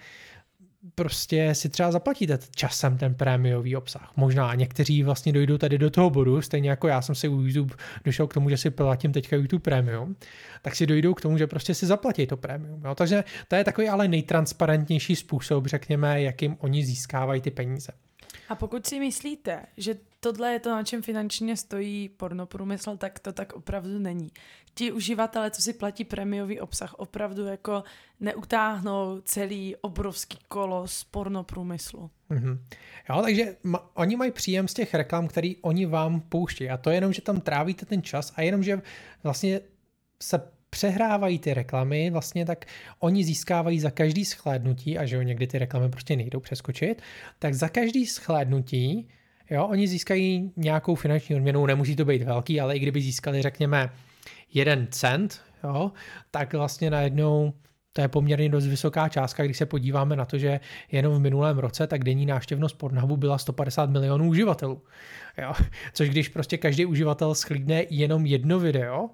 prostě 0.95 1.55
si 1.55 1.69
třeba 1.69 1.93
zaplatíte 1.93 2.39
časem 2.57 2.99
ten 2.99 3.15
prémiový 3.15 3.77
obsah. 3.77 4.13
Možná 4.17 4.55
někteří 4.55 5.03
vlastně 5.03 5.33
dojdou 5.33 5.59
tady 5.59 5.79
do 5.79 5.91
toho 5.91 6.11
bodu, 6.11 6.43
stejně 6.43 6.71
jako 6.71 6.89
já 6.89 7.03
jsem 7.03 7.15
si 7.15 7.29
u 7.29 7.41
YouTube 7.41 7.75
došel 8.05 8.27
k 8.27 8.35
tomu, 8.35 8.51
že 8.51 8.57
si 8.57 8.71
platím 8.71 9.13
teďka 9.13 9.37
YouTube 9.37 9.63
Premium, 9.63 10.17
tak 10.63 10.77
si 10.77 10.87
dojdou 10.87 11.15
k 11.15 11.21
tomu, 11.21 11.39
že 11.39 11.47
prostě 11.47 11.75
si 11.75 11.87
zaplatí 11.87 12.27
to 12.27 12.37
prémium. 12.37 12.83
Jo. 12.85 12.95
Takže 12.95 13.25
to 13.49 13.57
je 13.57 13.65
takový 13.65 13.89
ale 13.89 14.09
nejtransparentnější 14.09 15.17
způsob, 15.17 15.67
řekněme, 15.67 16.23
jakým 16.23 16.57
oni 16.61 16.85
získávají 16.85 17.41
ty 17.41 17.51
peníze. 17.51 17.93
A 18.49 18.55
pokud 18.55 18.87
si 18.87 19.01
myslíte, 19.01 19.63
že 19.77 19.95
tohle 20.33 20.53
je 20.53 20.61
to, 20.61 20.71
na 20.71 20.83
čem 20.83 21.03
finančně 21.03 21.57
stojí 21.57 22.09
pornoprůmysl, 22.09 22.97
tak 22.97 23.19
to 23.19 23.33
tak 23.33 23.53
opravdu 23.53 23.99
není. 23.99 24.31
Ti 24.75 24.93
uživatelé, 24.93 25.51
co 25.51 25.63
si 25.63 25.73
platí 25.73 26.05
prémiový 26.05 26.61
obsah, 26.61 26.95
opravdu 26.95 27.47
jako 27.47 27.85
neutáhnou 28.21 29.21
celý 29.25 29.77
obrovský 29.77 30.39
kolos 30.49 31.05
pornoprůmyslu. 31.05 32.11
Mm-hmm. 32.31 32.59
Jo, 33.11 33.23
takže 33.23 33.57
ma, 33.63 33.97
oni 33.97 34.17
mají 34.17 34.31
příjem 34.31 34.69
z 34.69 34.75
těch 34.75 34.95
reklam, 34.95 35.29
který 35.29 35.57
oni 35.57 35.87
vám 35.87 36.21
pouští. 36.21 36.71
A 36.71 36.77
to 36.77 36.91
je 36.91 36.97
jenom, 36.97 37.13
že 37.13 37.23
tam 37.23 37.41
trávíte 37.41 37.87
ten 37.87 38.03
čas 38.03 38.33
a 38.37 38.43
jenom, 38.43 38.63
že 38.63 38.83
vlastně 39.23 39.61
se 40.23 40.41
přehrávají 40.71 41.39
ty 41.39 41.55
reklamy, 41.55 42.11
vlastně 42.11 42.47
tak 42.47 42.65
oni 42.99 43.25
získávají 43.25 43.81
za 43.81 43.91
každý 43.91 44.25
schlédnutí, 44.25 44.99
a 44.99 45.07
že 45.07 45.17
jo, 45.17 45.23
někdy 45.23 45.47
ty 45.47 45.59
reklamy 45.59 45.89
prostě 45.89 46.17
nejdou 46.17 46.41
přeskočit, 46.41 47.03
tak 47.39 47.55
za 47.55 47.69
každý 47.69 48.07
schlédnutí, 48.07 49.09
jo, 49.51 49.67
oni 49.67 49.89
získají 49.89 50.53
nějakou 50.57 50.95
finanční 50.95 51.37
odměnu, 51.37 51.67
nemusí 51.67 51.97
to 51.97 52.05
být 52.05 52.23
velký, 52.23 52.61
ale 52.61 52.77
i 52.77 52.79
kdyby 52.79 53.01
získali, 53.01 53.43
řekněme, 53.43 53.91
jeden 54.55 54.87
cent 54.91 55.41
jo, 55.65 55.93
tak 56.31 56.55
vlastně 56.55 56.91
najednou 56.91 57.53
to 57.97 58.03
je 58.03 58.09
poměrně 58.09 58.49
dost 58.49 58.67
vysoká 58.67 59.09
částka, 59.09 59.45
když 59.45 59.57
se 59.57 59.67
podíváme 59.67 60.17
na 60.17 60.25
to, 60.25 60.39
že 60.39 60.61
jenom 60.93 61.15
v 61.15 61.21
minulém 61.21 61.59
roce 61.59 61.87
tak 61.87 62.05
denní 62.05 62.27
návštěvnost 62.27 62.79
Pornhubu 62.79 63.17
byla 63.17 63.39
150 63.39 63.91
milionů 63.91 64.29
uživatelů. 64.29 64.83
Jo? 65.39 65.53
Což 65.93 66.11
když 66.11 66.29
prostě 66.29 66.59
každý 66.59 66.87
uživatel 66.87 67.35
schlídne 67.35 67.85
jenom 67.91 68.27
jedno 68.27 68.61
video, 68.61 69.11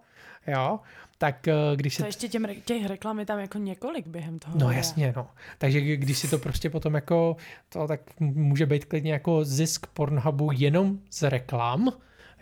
jo, 0.46 0.80
tak 1.22 1.48
eh, 1.48 1.54
když 1.76 1.94
se... 1.94 2.02
To 2.02 2.06
ještě 2.06 2.28
těm, 2.28 2.46
těch 2.64 2.86
reklam 2.86 3.18
je 3.18 3.26
tam 3.26 3.38
jako 3.38 3.58
několik 3.58 4.06
během 4.06 4.38
toho. 4.38 4.58
No 4.58 4.70
jasně, 4.70 5.12
no. 5.16 5.28
Takže 5.58 5.80
když 5.80 6.18
si 6.18 6.28
to 6.28 6.38
prostě 6.38 6.70
potom 6.70 6.94
jako, 6.94 7.36
to 7.68 7.88
tak 7.88 8.00
může 8.20 8.66
být 8.66 8.84
klidně 8.84 9.12
jako 9.12 9.44
zisk 9.44 9.86
Pornhubu 9.86 10.50
jenom 10.52 10.98
z 11.10 11.22
reklam, 11.22 11.92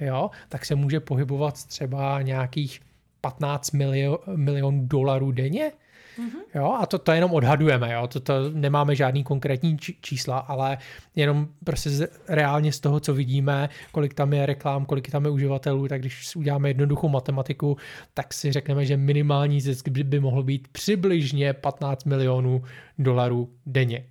jo, 0.01 0.31
tak 0.49 0.65
se 0.65 0.75
může 0.75 1.01
pohybovat 1.01 1.65
třeba 1.65 2.23
nějakých 2.23 2.81
15 3.21 3.71
milionů 3.71 4.19
milion 4.37 4.89
dolarů 4.89 5.33
denně, 5.33 5.73
Mm-hmm. 6.19 6.41
Jo, 6.55 6.77
a 6.81 6.87
to, 6.87 6.99
to 6.99 7.12
jenom 7.12 7.33
odhadujeme, 7.33 7.93
jo, 7.93 8.07
to, 8.07 8.21
to 8.21 8.50
nemáme 8.50 8.95
žádný 8.97 9.25
konkrétní 9.25 9.77
čísla, 10.00 10.39
ale 10.39 10.79
jenom 11.17 11.49
prostě 11.65 11.91
z, 11.91 12.09
reálně 12.29 12.73
z 12.73 12.81
toho, 12.81 13.00
co 13.00 13.15
vidíme, 13.15 13.69
kolik 13.93 14.15
tam 14.15 14.33
je 14.33 14.47
reklám, 14.47 14.85
kolik 14.85 15.11
tam 15.11 15.25
je 15.25 15.31
uživatelů, 15.31 15.89
tak 15.89 16.00
když 16.00 16.37
uděláme 16.37 16.71
jednoduchou 16.71 17.09
matematiku, 17.09 17.77
tak 18.15 18.35
si 18.35 18.53
řekneme, 18.53 18.87
že 18.87 18.97
minimální 18.97 19.61
zisk 19.61 19.89
by, 19.89 20.05
by 20.05 20.21
mohl 20.21 20.43
být 20.43 20.69
přibližně 20.69 21.53
15 21.53 22.05
milionů 22.05 22.62
dolarů 22.99 23.50
denně. 23.67 24.07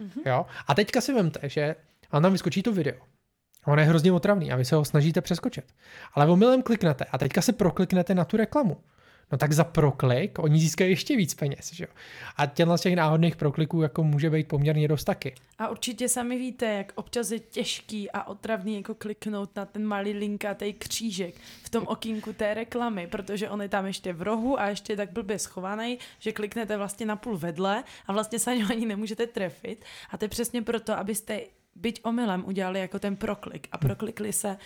Mm-hmm. 0.00 0.30
Jo? 0.30 0.46
A 0.66 0.74
teďka 0.74 1.00
si 1.00 1.14
vemte, 1.14 1.48
že 1.48 1.74
a 2.10 2.20
nám 2.20 2.32
vyskočí 2.32 2.62
to 2.62 2.72
video. 2.72 3.11
On 3.66 3.78
je 3.78 3.84
hrozně 3.84 4.12
otravný 4.12 4.52
a 4.52 4.56
vy 4.56 4.64
se 4.64 4.76
ho 4.76 4.84
snažíte 4.84 5.20
přeskočit. 5.20 5.64
Ale 6.14 6.26
omylem 6.26 6.62
kliknete 6.62 7.04
a 7.04 7.18
teďka 7.18 7.42
se 7.42 7.52
prokliknete 7.52 8.14
na 8.14 8.24
tu 8.24 8.36
reklamu 8.36 8.76
no 9.32 9.38
tak 9.38 9.52
za 9.52 9.64
proklik 9.64 10.38
oni 10.38 10.60
získají 10.60 10.90
ještě 10.90 11.16
víc 11.16 11.34
peněz. 11.34 11.72
Že? 11.72 11.86
A 12.36 12.46
těchto 12.46 12.78
z 12.78 12.80
těch 12.80 12.96
náhodných 12.96 13.36
prokliků 13.36 13.82
jako 13.82 14.04
může 14.04 14.30
být 14.30 14.48
poměrně 14.48 14.88
dost 14.88 15.04
taky. 15.04 15.34
A 15.58 15.68
určitě 15.68 16.08
sami 16.08 16.38
víte, 16.38 16.66
jak 16.66 16.92
občas 16.94 17.30
je 17.30 17.38
těžký 17.38 18.10
a 18.10 18.24
otravný 18.24 18.76
jako 18.76 18.94
kliknout 18.94 19.56
na 19.56 19.64
ten 19.64 19.84
malý 19.84 20.12
linkatý 20.12 20.72
křížek 20.72 21.34
v 21.62 21.70
tom 21.70 21.86
okýnku 21.86 22.32
té 22.32 22.54
reklamy, 22.54 23.06
protože 23.06 23.50
on 23.50 23.62
je 23.62 23.68
tam 23.68 23.86
ještě 23.86 24.12
v 24.12 24.22
rohu 24.22 24.60
a 24.60 24.68
ještě 24.68 24.96
tak 24.96 25.12
blbě 25.12 25.38
schovaný, 25.38 25.98
že 26.18 26.32
kliknete 26.32 26.76
vlastně 26.76 27.06
na 27.06 27.16
půl 27.16 27.38
vedle 27.38 27.84
a 28.06 28.12
vlastně 28.12 28.38
se 28.38 28.50
ani 28.50 28.86
nemůžete 28.86 29.26
trefit. 29.26 29.84
A 30.10 30.18
to 30.18 30.24
je 30.24 30.28
přesně 30.28 30.62
proto, 30.62 30.98
abyste 30.98 31.40
byť 31.74 32.00
omylem 32.04 32.44
udělali 32.46 32.80
jako 32.80 32.98
ten 32.98 33.16
proklik 33.16 33.68
a 33.72 33.78
proklikli 33.78 34.32
se 34.32 34.56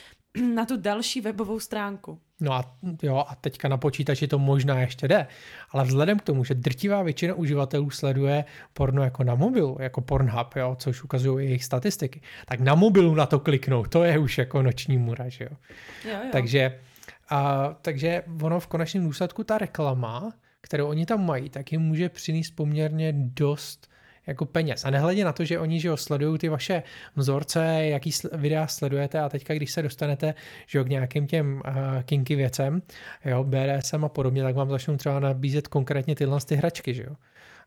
na 0.54 0.64
tu 0.64 0.76
další 0.76 1.20
webovou 1.20 1.60
stránku. 1.60 2.20
No 2.40 2.52
a 2.52 2.76
jo, 3.02 3.24
a 3.28 3.34
teďka 3.34 3.68
na 3.68 3.76
počítači 3.76 4.28
to 4.28 4.38
možná 4.38 4.80
ještě 4.80 5.08
jde, 5.08 5.26
ale 5.70 5.84
vzhledem 5.84 6.18
k 6.18 6.22
tomu, 6.22 6.44
že 6.44 6.54
drtivá 6.54 7.02
většina 7.02 7.34
uživatelů 7.34 7.90
sleduje 7.90 8.44
porno 8.72 9.02
jako 9.02 9.24
na 9.24 9.34
mobilu, 9.34 9.76
jako 9.80 10.00
Pornhub, 10.00 10.56
jo, 10.56 10.76
což 10.78 11.04
ukazují 11.04 11.46
jejich 11.46 11.64
statistiky, 11.64 12.20
tak 12.46 12.60
na 12.60 12.74
mobilu 12.74 13.14
na 13.14 13.26
to 13.26 13.40
kliknout, 13.40 13.88
to 13.88 14.04
je 14.04 14.18
už 14.18 14.38
jako 14.38 14.62
noční 14.62 14.98
mura, 14.98 15.28
že 15.28 15.44
jo. 15.44 15.56
jo, 16.04 16.10
jo. 16.24 16.28
Takže, 16.32 16.80
a, 17.28 17.68
takže 17.82 18.22
ono 18.42 18.60
v 18.60 18.66
konečném 18.66 19.04
důsledku 19.04 19.44
ta 19.44 19.58
reklama, 19.58 20.32
kterou 20.60 20.88
oni 20.88 21.06
tam 21.06 21.26
mají, 21.26 21.50
tak 21.50 21.72
jim 21.72 21.80
může 21.80 22.08
přinést 22.08 22.50
poměrně 22.50 23.12
dost 23.16 23.88
jako 24.26 24.44
peněz. 24.44 24.84
A 24.84 24.90
nehledě 24.90 25.24
na 25.24 25.32
to, 25.32 25.44
že 25.44 25.58
oni 25.58 25.80
že 25.80 25.90
sledují 25.94 26.38
ty 26.38 26.48
vaše 26.48 26.82
vzorce, 27.16 27.64
jaký 27.84 28.10
videa 28.32 28.66
sledujete 28.66 29.20
a 29.20 29.28
teďka, 29.28 29.54
když 29.54 29.72
se 29.72 29.82
dostanete 29.82 30.34
že 30.66 30.78
jo, 30.78 30.84
k 30.84 30.88
nějakým 30.88 31.26
těm 31.26 31.62
uh, 31.68 32.02
kinky 32.02 32.36
věcem, 32.36 32.82
jo, 33.24 33.44
BDSM 33.44 34.04
a 34.04 34.08
podobně, 34.08 34.42
tak 34.42 34.54
vám 34.54 34.70
začnou 34.70 34.96
třeba 34.96 35.20
nabízet 35.20 35.68
konkrétně 35.68 36.14
tyhle 36.14 36.40
ty 36.40 36.56
hračky, 36.56 36.94
že 36.94 37.02
jo. 37.02 37.16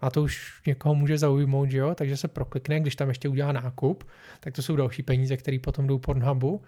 A 0.02 0.10
to 0.10 0.24
už 0.24 0.62
někoho 0.68 0.96
může 0.96 1.18
zaujmout, 1.18 1.72
že 1.72 1.78
jo, 1.78 1.96
takže 1.96 2.18
se 2.18 2.28
proklikne, 2.28 2.80
když 2.80 2.96
tam 2.96 3.10
ještě 3.10 3.30
udělá 3.30 3.52
nákup, 3.52 4.04
tak 4.40 4.54
to 4.54 4.62
jsou 4.62 4.76
další 4.76 5.04
peníze, 5.04 5.38
které 5.38 5.60
potom 5.60 5.88
jdou 5.88 5.98
Pornhubu 5.98 6.62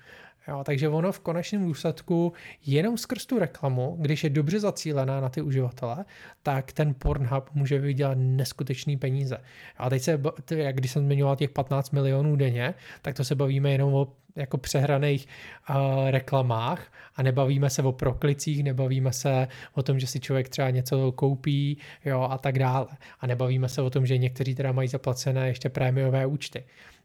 Jo, 0.47 0.63
takže 0.63 0.89
ono 0.89 1.11
v 1.11 1.19
konečném 1.19 1.65
důsledku 1.65 2.33
jenom 2.65 2.97
skrz 2.97 3.25
tu 3.25 3.39
reklamu, 3.39 3.97
když 3.99 4.23
je 4.23 4.29
dobře 4.29 4.59
zacílená 4.59 5.21
na 5.21 5.29
ty 5.29 5.41
uživatele, 5.41 6.05
tak 6.43 6.71
ten 6.71 6.93
Pornhub 6.93 7.49
může 7.53 7.79
vydělat 7.79 8.17
neskutečný 8.21 8.97
peníze. 8.97 9.37
A 9.77 9.89
teď 9.89 10.01
se, 10.01 10.19
jak 10.55 10.75
když 10.75 10.91
jsem 10.91 11.05
zmiňoval 11.05 11.35
těch 11.35 11.49
15 11.49 11.91
milionů 11.91 12.35
denně, 12.35 12.73
tak 13.01 13.15
to 13.15 13.23
se 13.23 13.35
bavíme 13.35 13.71
jenom 13.71 13.93
o 13.93 14.07
jako 14.35 14.57
přehraných 14.57 15.27
uh, 15.69 15.75
reklamách 16.09 16.93
a 17.15 17.23
nebavíme 17.23 17.69
se 17.69 17.83
o 17.83 17.91
proklicích, 17.91 18.63
nebavíme 18.63 19.13
se 19.13 19.47
o 19.73 19.83
tom, 19.83 19.99
že 19.99 20.07
si 20.07 20.19
člověk 20.19 20.49
třeba 20.49 20.69
něco 20.69 21.11
koupí 21.11 21.77
jo, 22.05 22.21
a 22.21 22.37
tak 22.37 22.59
dále. 22.59 22.87
A 23.19 23.27
nebavíme 23.27 23.69
se 23.69 23.81
o 23.81 23.89
tom, 23.89 24.05
že 24.05 24.17
někteří 24.17 24.55
teda 24.55 24.71
mají 24.71 24.87
zaplacené 24.87 25.47
ještě 25.47 25.69
prémiové 25.69 26.25
účty. 26.25 26.63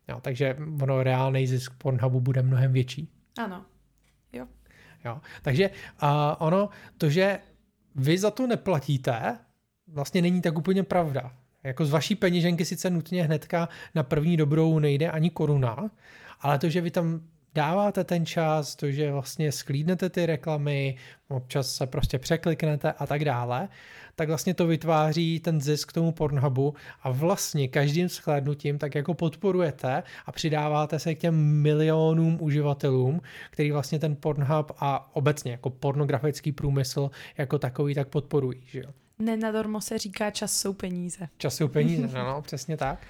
Jo, 0.09 0.21
takže 0.21 0.57
ono 0.83 1.02
reálný 1.02 1.47
zisk 1.47 1.73
Pornhubu 1.78 2.21
bude 2.21 2.43
mnohem 2.43 2.73
větší. 2.73 3.09
Ano. 3.38 3.64
Jo. 4.33 4.47
jo. 5.05 5.21
Takže 5.43 5.71
uh, 6.02 6.09
ono, 6.38 6.69
to, 6.99 7.11
že 7.11 7.38
vy 7.95 8.19
za 8.19 8.31
to 8.31 8.47
neplatíte, 8.47 9.38
vlastně 9.88 10.23
není 10.23 10.43
tak 10.43 10.59
úplně 10.59 10.83
pravda. 10.83 11.33
Jako 11.62 11.87
z 11.87 11.90
vaší 11.90 12.14
peněženky 12.14 12.64
sice 12.64 12.90
nutně 12.90 13.25
hnedka 13.25 13.69
na 13.95 14.02
první 14.02 14.37
dobrou 14.37 14.78
nejde 14.78 15.11
ani 15.11 15.31
koruna, 15.31 15.90
ale 16.40 16.59
to, 16.59 16.69
že 16.69 16.81
vy 16.81 16.90
tam 16.90 17.21
dáváte 17.57 18.05
ten 18.05 18.27
čas, 18.27 18.77
to, 18.77 18.91
že 18.91 19.13
vlastně 19.13 19.53
sklídnete 19.53 20.11
ty 20.11 20.27
reklamy, 20.27 20.97
občas 21.29 21.75
se 21.75 21.87
prostě 21.87 22.19
překliknete 22.19 22.93
a 22.93 23.07
tak 23.07 23.25
dále, 23.25 23.69
tak 24.15 24.29
vlastně 24.29 24.55
to 24.55 24.67
vytváří 24.67 25.41
ten 25.41 25.61
zisk 25.61 25.93
tomu 25.93 26.13
Pornhubu 26.13 26.75
a 27.03 27.11
vlastně 27.11 27.69
každým 27.69 28.09
shlédnutím 28.09 28.79
tak 28.79 28.95
jako 28.95 29.15
podporujete 29.15 30.03
a 30.27 30.33
přidáváte 30.33 30.99
se 30.99 31.15
k 31.15 31.19
těm 31.19 31.63
milionům 31.63 32.39
uživatelům, 32.41 33.21
který 33.51 33.73
vlastně 33.73 33.99
ten 33.99 34.17
Pornhub 34.17 34.73
a 34.79 35.17
obecně 35.17 35.53
jako 35.53 35.71
pornografický 35.71 36.53
průmysl 36.53 37.11
jako 37.39 37.59
takový 37.59 37.95
tak 37.95 38.09
podporují. 38.09 38.61
Že 38.67 38.79
jo? 38.79 38.91
Nenadormo 39.19 39.81
se 39.81 39.99
říká 39.99 40.31
čas 40.31 40.57
jsou 40.57 40.73
peníze. 40.73 41.29
Čas 41.39 41.55
jsou 41.55 41.69
peníze, 41.69 42.19
no, 42.19 42.25
no 42.27 42.43
přesně 42.43 42.77
tak. 42.77 43.07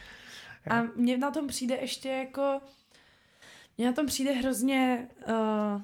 A 0.71 0.83
mně 0.97 1.19
na 1.19 1.31
tom 1.31 1.47
přijde 1.47 1.76
ještě 1.81 2.09
jako 2.09 2.61
mně 3.78 3.87
na 3.87 3.92
tom 3.92 4.06
přijde 4.06 4.33
hrozně 4.33 5.09
uh, 5.28 5.35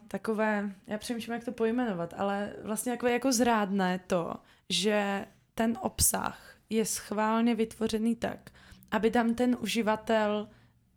takové, 0.09 0.75
já 0.87 0.99
přemýšlím, 0.99 1.35
jak 1.35 1.45
to 1.45 1.53
pojmenovat, 1.53 2.15
ale 2.17 2.53
vlastně 2.63 2.93
takové 2.93 3.13
jako 3.13 3.33
zrádné 3.33 4.01
to, 4.07 4.35
že 4.69 5.27
ten 5.55 5.79
obsah 5.81 6.57
je 6.71 6.85
schválně 6.85 7.55
vytvořený 7.55 8.17
tak, 8.17 8.51
aby 8.91 9.11
tam 9.11 9.35
ten 9.35 9.57
uživatel 9.61 10.49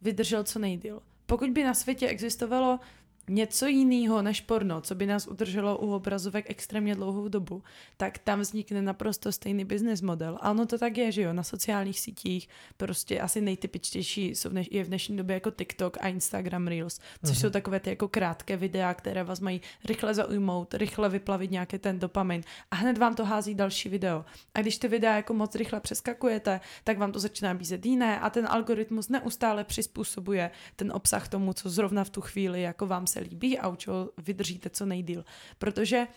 vydržel 0.01 0.43
co 0.43 0.59
nejdíl. 0.59 1.01
Pokud 1.25 1.49
by 1.49 1.63
na 1.63 1.73
světě 1.73 2.07
existovalo 2.07 2.79
něco 3.27 3.65
jiného 3.65 4.21
než 4.21 4.41
porno, 4.41 4.81
co 4.81 4.95
by 4.95 5.05
nás 5.05 5.27
udrželo 5.27 5.77
u 5.77 5.93
obrazovek 5.93 6.45
extrémně 6.49 6.95
dlouhou 6.95 7.27
dobu, 7.27 7.63
tak 7.97 8.17
tam 8.17 8.39
vznikne 8.39 8.81
naprosto 8.81 9.31
stejný 9.31 9.65
business 9.65 10.01
model. 10.01 10.37
A 10.41 10.51
ono 10.51 10.65
to 10.65 10.77
tak 10.77 10.97
je, 10.97 11.11
že 11.11 11.21
jo, 11.21 11.33
na 11.33 11.43
sociálních 11.43 11.99
sítích 11.99 12.49
prostě 12.77 13.21
asi 13.21 13.41
nejtypičtější 13.41 14.35
jsou 14.35 14.49
v 14.49 14.65
je 14.71 14.83
v 14.83 14.87
dnešní 14.87 15.17
době 15.17 15.33
jako 15.33 15.51
TikTok 15.51 15.97
a 16.01 16.07
Instagram 16.07 16.67
Reels, 16.67 16.99
což 17.25 17.37
uh-huh. 17.37 17.41
jsou 17.41 17.49
takové 17.49 17.79
ty 17.79 17.89
jako 17.89 18.07
krátké 18.07 18.57
videa, 18.57 18.93
které 18.93 19.23
vás 19.23 19.39
mají 19.39 19.61
rychle 19.85 20.13
zaujmout, 20.13 20.73
rychle 20.73 21.09
vyplavit 21.09 21.51
nějaký 21.51 21.77
ten 21.77 21.99
dopamin 21.99 22.41
a 22.71 22.75
hned 22.75 22.97
vám 22.97 23.15
to 23.15 23.25
hází 23.25 23.55
další 23.55 23.89
video. 23.89 24.25
A 24.53 24.61
když 24.61 24.77
ty 24.77 24.87
videa 24.87 25.15
jako 25.15 25.33
moc 25.33 25.55
rychle 25.55 25.79
přeskakujete, 25.79 26.59
tak 26.83 26.97
vám 26.97 27.11
to 27.11 27.19
začíná 27.19 27.53
bízet 27.53 27.85
jiné 27.85 28.19
a 28.19 28.29
ten 28.29 28.47
algoritmus 28.49 29.09
neustále 29.09 29.63
přizpůsobuje 29.63 30.51
ten 30.75 30.91
obsah 30.91 31.27
tomu, 31.27 31.53
co 31.53 31.69
zrovna 31.69 32.03
v 32.03 32.09
tu 32.09 32.21
chvíli 32.21 32.61
jako 32.61 32.87
vám 32.87 33.07
se 33.07 33.14
líbí 33.19 33.59
a 33.59 33.67
u 33.67 33.75
čeho 33.75 34.09
vydržíte 34.17 34.69
co 34.69 34.85
nejdíl. 34.85 35.25
Protože 35.57 36.07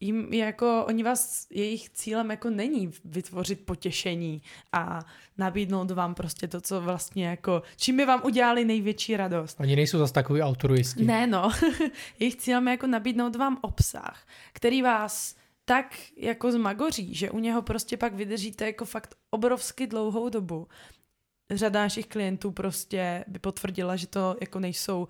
jim 0.00 0.32
jako, 0.32 0.84
oni 0.88 1.02
vás, 1.02 1.46
jejich 1.50 1.90
cílem 1.90 2.30
jako 2.30 2.50
není 2.50 2.90
vytvořit 3.04 3.66
potěšení 3.66 4.42
a 4.72 5.00
nabídnout 5.38 5.90
vám 5.90 6.14
prostě 6.14 6.48
to, 6.48 6.60
co 6.60 6.80
vlastně 6.80 7.26
jako, 7.26 7.62
čím 7.76 7.96
by 7.96 8.04
vám 8.04 8.20
udělali 8.24 8.64
největší 8.64 9.16
radost. 9.16 9.60
Oni 9.60 9.76
nejsou 9.76 9.98
zase 9.98 10.12
takový 10.12 10.40
altruisti. 10.42 11.04
Ne, 11.04 11.26
no. 11.26 11.50
jejich 12.18 12.36
cílem 12.36 12.68
je 12.68 12.70
jako 12.70 12.86
nabídnout 12.86 13.36
vám 13.36 13.58
obsah, 13.62 14.26
který 14.52 14.82
vás 14.82 15.36
tak 15.64 15.96
jako 16.16 16.52
zmagoří, 16.52 17.14
že 17.14 17.30
u 17.30 17.38
něho 17.38 17.62
prostě 17.62 17.96
pak 17.96 18.14
vydržíte 18.14 18.66
jako 18.66 18.84
fakt 18.84 19.14
obrovsky 19.30 19.86
dlouhou 19.86 20.28
dobu. 20.28 20.68
Řada 21.50 21.80
našich 21.80 22.06
klientů 22.06 22.50
prostě 22.50 23.24
by 23.28 23.38
potvrdila, 23.38 23.96
že 23.96 24.06
to 24.06 24.36
jako 24.40 24.60
nejsou 24.60 25.08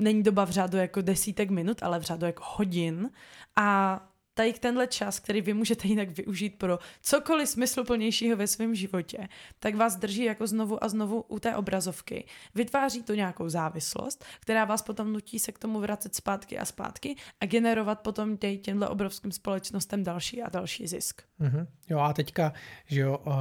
není 0.00 0.22
doba 0.22 0.44
v 0.44 0.50
řádu 0.50 0.78
jako 0.78 1.02
desítek 1.02 1.50
minut, 1.50 1.82
ale 1.82 1.98
v 1.98 2.02
řádu 2.02 2.26
jako 2.26 2.42
hodin 2.46 3.10
a 3.56 4.00
tady 4.34 4.52
tenhle 4.52 4.86
čas, 4.86 5.20
který 5.20 5.40
vy 5.40 5.54
můžete 5.54 5.88
jinak 5.88 6.10
využít 6.10 6.58
pro 6.58 6.78
cokoliv 7.02 7.48
smysluplnějšího 7.48 8.36
ve 8.36 8.46
svém 8.46 8.74
životě, 8.74 9.28
tak 9.58 9.74
vás 9.74 9.96
drží 9.96 10.24
jako 10.24 10.46
znovu 10.46 10.84
a 10.84 10.88
znovu 10.88 11.20
u 11.28 11.38
té 11.38 11.56
obrazovky. 11.56 12.24
Vytváří 12.54 13.02
to 13.02 13.14
nějakou 13.14 13.48
závislost, 13.48 14.24
která 14.40 14.64
vás 14.64 14.82
potom 14.82 15.12
nutí 15.12 15.38
se 15.38 15.52
k 15.52 15.58
tomu 15.58 15.80
vracet 15.80 16.14
zpátky 16.14 16.58
a 16.58 16.64
zpátky 16.64 17.16
a 17.40 17.46
generovat 17.46 18.00
potom 18.00 18.36
těj, 18.36 18.58
těmhle 18.58 18.88
obrovským 18.88 19.32
společnostem 19.32 20.04
další 20.04 20.42
a 20.42 20.48
další 20.48 20.86
zisk. 20.86 21.22
Mm-hmm. 21.40 21.66
Jo 21.88 21.98
a 21.98 22.12
teďka, 22.12 22.52
že 22.86 23.00
jo, 23.00 23.18
uh, 23.26 23.34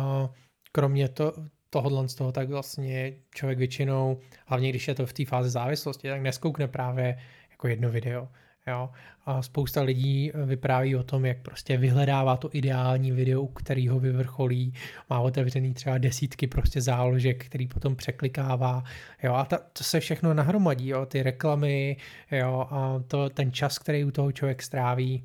kromě 0.72 1.10
to, 1.10 1.34
tohohle 1.70 2.10
z 2.10 2.16
toho, 2.16 2.32
tak 2.32 2.50
vlastně 2.50 3.14
člověk 3.36 3.58
většinou, 3.58 4.20
hlavně 4.46 4.70
když 4.70 4.88
je 4.88 4.96
to 4.96 5.06
v 5.06 5.14
té 5.14 5.26
fázi 5.26 5.50
závislosti, 5.50 6.10
tak 6.10 6.22
neskoukne 6.22 6.68
právě 6.68 7.18
jako 7.52 7.68
jedno 7.68 7.90
video. 7.90 8.28
Jo? 8.68 8.90
A 9.26 9.42
spousta 9.42 9.82
lidí 9.82 10.32
vypráví 10.46 10.96
o 10.96 11.04
tom, 11.04 11.26
jak 11.26 11.42
prostě 11.42 11.78
vyhledává 11.78 12.38
to 12.38 12.50
ideální 12.54 13.12
video, 13.12 13.42
u 13.42 13.48
kterého 13.48 14.00
vyvrcholí, 14.00 14.74
má 15.10 15.20
otevřený 15.20 15.74
třeba 15.74 15.98
desítky 15.98 16.48
prostě 16.48 16.82
záložek, 16.82 17.46
který 17.46 17.68
potom 17.68 17.96
překlikává. 17.96 18.84
Jo? 19.24 19.34
A 19.34 19.46
ta, 19.46 19.58
to 19.74 19.84
se 19.84 20.00
všechno 20.00 20.34
nahromadí, 20.34 20.88
jo? 20.88 21.06
ty 21.06 21.24
reklamy, 21.24 21.98
jo? 22.32 22.68
a 22.70 23.04
to, 23.08 23.30
ten 23.30 23.52
čas, 23.52 23.80
který 23.80 24.04
u 24.06 24.12
toho 24.12 24.32
člověk 24.32 24.64
stráví, 24.64 25.24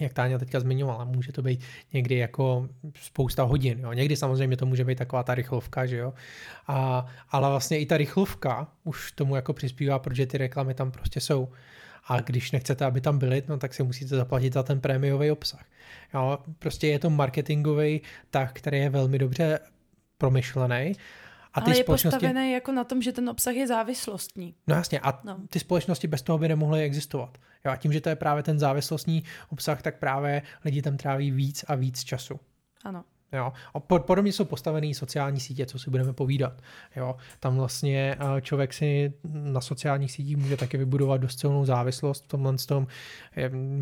jak 0.00 0.12
Táňa 0.12 0.38
teďka 0.38 0.60
zmiňovala, 0.60 1.04
může 1.04 1.32
to 1.32 1.42
být 1.42 1.60
někdy 1.92 2.16
jako 2.16 2.68
spousta 3.00 3.42
hodin, 3.42 3.78
jo. 3.80 3.92
Někdy 3.92 4.16
samozřejmě 4.16 4.56
to 4.56 4.66
může 4.66 4.84
být 4.84 4.98
taková 4.98 5.22
ta 5.22 5.34
rychlovka, 5.34 5.86
že 5.86 5.96
jo. 5.96 6.14
A, 6.66 7.06
ale 7.30 7.48
vlastně 7.48 7.78
i 7.78 7.86
ta 7.86 7.96
rychlovka 7.96 8.68
už 8.84 9.12
tomu 9.12 9.36
jako 9.36 9.52
přispívá, 9.52 9.98
protože 9.98 10.26
ty 10.26 10.38
reklamy 10.38 10.74
tam 10.74 10.90
prostě 10.90 11.20
jsou. 11.20 11.48
A 12.06 12.20
když 12.20 12.52
nechcete, 12.52 12.84
aby 12.84 13.00
tam 13.00 13.18
byly, 13.18 13.42
no 13.48 13.58
tak 13.58 13.74
si 13.74 13.82
musíte 13.82 14.16
zaplatit 14.16 14.52
za 14.52 14.62
ten 14.62 14.80
prémiový 14.80 15.30
obsah. 15.30 15.64
Jo, 16.14 16.38
prostě 16.58 16.86
je 16.86 16.98
to 16.98 17.10
marketingový 17.10 18.00
tak, 18.30 18.52
který 18.52 18.78
je 18.78 18.90
velmi 18.90 19.18
dobře 19.18 19.58
promyšlený. 20.18 20.92
A 21.56 21.60
ty 21.60 21.64
Ale 21.64 21.76
je 21.76 21.84
společnosti... 21.84 22.16
postavený 22.16 22.52
jako 22.52 22.72
na 22.72 22.84
tom, 22.84 23.02
že 23.02 23.12
ten 23.12 23.28
obsah 23.28 23.54
je 23.54 23.66
závislostní. 23.66 24.54
No 24.66 24.74
jasně, 24.74 25.00
a 25.00 25.20
no. 25.24 25.38
ty 25.50 25.60
společnosti 25.60 26.06
bez 26.08 26.22
toho 26.22 26.38
by 26.38 26.48
nemohly 26.48 26.82
existovat. 26.82 27.38
Jo, 27.64 27.72
a 27.72 27.76
tím, 27.76 27.92
že 27.92 28.00
to 28.00 28.08
je 28.08 28.16
právě 28.16 28.42
ten 28.42 28.58
závislostní 28.58 29.22
obsah, 29.48 29.82
tak 29.82 29.98
právě 29.98 30.42
lidi 30.64 30.82
tam 30.82 30.96
tráví 30.96 31.30
víc 31.30 31.64
a 31.68 31.74
víc 31.74 32.04
času. 32.04 32.40
Ano. 32.84 33.04
Jo. 33.32 33.52
A 33.74 33.80
podobně 33.80 34.32
jsou 34.32 34.44
postavené 34.44 34.94
sociální 34.94 35.40
sítě, 35.40 35.66
co 35.66 35.78
si 35.78 35.90
budeme 35.90 36.12
povídat. 36.12 36.62
Jo. 36.96 37.16
Tam 37.40 37.56
vlastně 37.56 38.16
eh, 38.20 38.40
člověk 38.40 38.72
si 38.72 39.12
na 39.24 39.60
sociálních 39.60 40.12
sítích 40.12 40.36
může 40.36 40.56
taky 40.56 40.76
vybudovat 40.76 41.20
dost 41.20 41.40
silnou 41.40 41.64
závislost 41.64 42.24
v 42.24 42.28
tomhle 42.28 42.54
tom. 42.56 42.86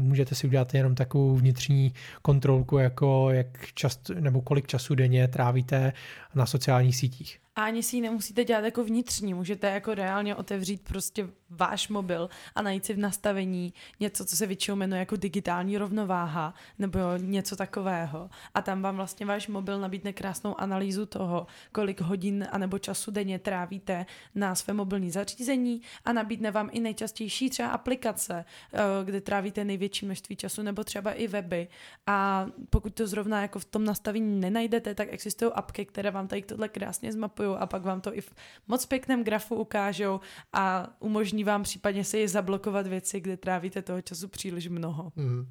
Můžete 0.00 0.34
si 0.34 0.46
udělat 0.46 0.74
jenom 0.74 0.94
takovou 0.94 1.34
vnitřní 1.34 1.92
kontrolku, 2.22 2.78
jako 2.78 3.30
jak 3.30 3.46
čas, 3.74 4.00
nebo 4.20 4.40
kolik 4.40 4.66
času 4.66 4.94
denně 4.94 5.28
trávíte 5.28 5.92
na 6.34 6.46
sociálních 6.46 6.96
sítích. 6.96 7.43
A 7.56 7.64
ani 7.64 7.82
si 7.82 7.96
ji 7.96 8.02
nemusíte 8.02 8.44
dělat 8.44 8.64
jako 8.64 8.84
vnitřní, 8.84 9.34
můžete 9.34 9.66
jako 9.66 9.94
reálně 9.94 10.34
otevřít 10.34 10.82
prostě 10.82 11.28
váš 11.50 11.88
mobil 11.88 12.30
a 12.54 12.62
najít 12.62 12.84
si 12.84 12.94
v 12.94 12.98
nastavení 12.98 13.74
něco, 14.00 14.24
co 14.24 14.36
se 14.36 14.46
většinou 14.46 14.76
jmenuje 14.76 14.98
jako 14.98 15.16
digitální 15.16 15.78
rovnováha 15.78 16.54
nebo 16.78 16.98
něco 17.18 17.56
takového. 17.56 18.30
A 18.54 18.62
tam 18.62 18.82
vám 18.82 18.96
vlastně 18.96 19.26
váš 19.26 19.48
mobil 19.48 19.80
nabídne 19.80 20.12
krásnou 20.12 20.60
analýzu 20.60 21.06
toho, 21.06 21.46
kolik 21.72 22.00
hodin 22.00 22.46
anebo 22.50 22.78
času 22.78 23.10
denně 23.10 23.38
trávíte 23.38 24.06
na 24.34 24.54
své 24.54 24.74
mobilní 24.74 25.10
zařízení 25.10 25.82
a 26.04 26.12
nabídne 26.12 26.50
vám 26.50 26.68
i 26.72 26.80
nejčastější 26.80 27.50
třeba 27.50 27.68
aplikace, 27.68 28.44
eh, 28.72 28.78
kde 29.04 29.20
trávíte 29.20 29.64
největší 29.64 30.06
množství 30.06 30.36
času 30.36 30.62
nebo 30.62 30.84
třeba 30.84 31.12
i 31.12 31.26
weby. 31.26 31.68
A 32.06 32.46
pokud 32.70 32.94
to 32.94 33.06
zrovna 33.06 33.42
jako 33.42 33.58
v 33.58 33.64
tom 33.64 33.84
nastavení 33.84 34.40
nenajdete, 34.40 34.94
tak 34.94 35.08
existují 35.10 35.52
apky, 35.54 35.86
které 35.86 36.10
vám 36.10 36.28
tady 36.28 36.42
tohle 36.42 36.68
krásně 36.68 37.12
zmapují 37.12 37.43
a 37.52 37.66
pak 37.66 37.82
vám 37.82 38.00
to 38.00 38.16
i 38.16 38.20
v 38.20 38.34
moc 38.68 38.86
pěkném 38.86 39.24
grafu 39.24 39.54
ukážou 39.54 40.20
a 40.52 40.86
umožní 41.00 41.44
vám 41.44 41.62
případně 41.62 42.04
si 42.04 42.28
zablokovat 42.28 42.86
věci, 42.86 43.20
kde 43.20 43.36
trávíte 43.36 43.82
toho 43.82 44.02
času 44.02 44.28
příliš 44.28 44.68
mnoho. 44.68 45.12
Mm. 45.16 45.46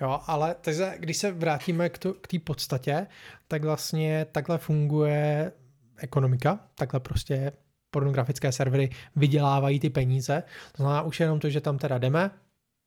Jo, 0.00 0.20
ale 0.26 0.56
takže 0.60 0.94
když 0.98 1.16
se 1.16 1.32
vrátíme 1.32 1.88
k 1.88 1.98
té 2.28 2.38
podstatě, 2.44 3.06
tak 3.48 3.64
vlastně 3.64 4.26
takhle 4.32 4.58
funguje 4.58 5.52
ekonomika, 5.96 6.60
takhle 6.74 7.00
prostě 7.00 7.52
pornografické 7.90 8.52
servery 8.52 8.90
vydělávají 9.16 9.80
ty 9.80 9.90
peníze. 9.90 10.42
To 10.72 10.82
znamená 10.82 11.02
už 11.02 11.20
jenom 11.20 11.40
to, 11.40 11.50
že 11.50 11.60
tam 11.60 11.78
teda 11.78 11.98
jdeme, 11.98 12.30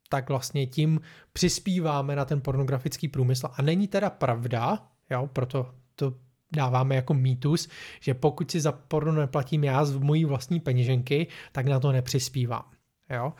tak 0.10 0.30
vlastně 0.30 0.68
tím 0.68 1.02
přispíváme 1.34 2.16
na 2.16 2.26
ten 2.26 2.42
pornografický 2.42 3.08
průmysl. 3.08 3.50
A 3.54 3.62
není 3.62 3.88
teda 3.88 4.10
pravda, 4.10 4.88
jo, 5.10 5.30
proto 5.34 5.74
to 5.96 6.14
dáváme 6.52 6.96
jako 6.96 7.14
mýtus, 7.14 7.70
že 8.00 8.14
pokud 8.14 8.52
si 8.52 8.62
za 8.62 8.72
porno 8.72 9.12
neplatím 9.12 9.64
já 9.64 9.86
z 9.86 9.98
mojí 9.98 10.26
vlastní 10.26 10.60
peněženky, 10.60 11.28
tak 11.52 11.66
na 11.66 11.80
to 11.80 11.92
nepřispívám. 11.92 12.64
Jo? 13.10 13.34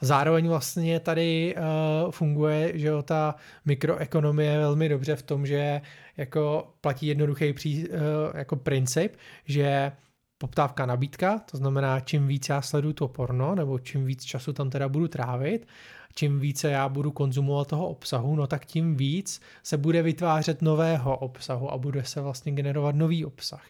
Zároveň 0.00 0.48
vlastně 0.48 1.00
tady 1.00 1.54
uh, 1.56 2.10
funguje, 2.10 2.72
že 2.74 2.86
jo, 2.86 3.02
ta 3.02 3.34
mikroekonomie 3.64 4.58
velmi 4.58 4.88
dobře 4.88 5.16
v 5.16 5.22
tom, 5.22 5.46
že 5.46 5.80
jako 6.16 6.72
platí 6.80 7.06
jednoduchý 7.06 7.52
pří, 7.52 7.88
uh, 7.88 7.96
jako 8.34 8.56
princip, 8.56 9.16
že 9.44 9.92
poptávka 10.38 10.86
nabídka, 10.86 11.38
to 11.38 11.56
znamená, 11.56 12.00
čím 12.00 12.28
víc 12.28 12.48
já 12.48 12.62
sleduju 12.62 12.92
to 12.92 13.08
porno, 13.08 13.54
nebo 13.54 13.78
čím 13.78 14.04
víc 14.04 14.24
času 14.24 14.52
tam 14.52 14.70
teda 14.70 14.88
budu 14.88 15.08
trávit, 15.08 15.66
čím 16.14 16.40
více 16.40 16.70
já 16.70 16.88
budu 16.88 17.10
konzumovat 17.10 17.68
toho 17.68 17.88
obsahu, 17.88 18.36
no 18.36 18.46
tak 18.46 18.66
tím 18.66 18.96
víc 18.96 19.40
se 19.62 19.76
bude 19.76 20.02
vytvářet 20.02 20.62
nového 20.62 21.16
obsahu 21.16 21.72
a 21.72 21.78
bude 21.78 22.04
se 22.04 22.20
vlastně 22.20 22.52
generovat 22.52 22.94
nový 22.94 23.24
obsah. 23.24 23.66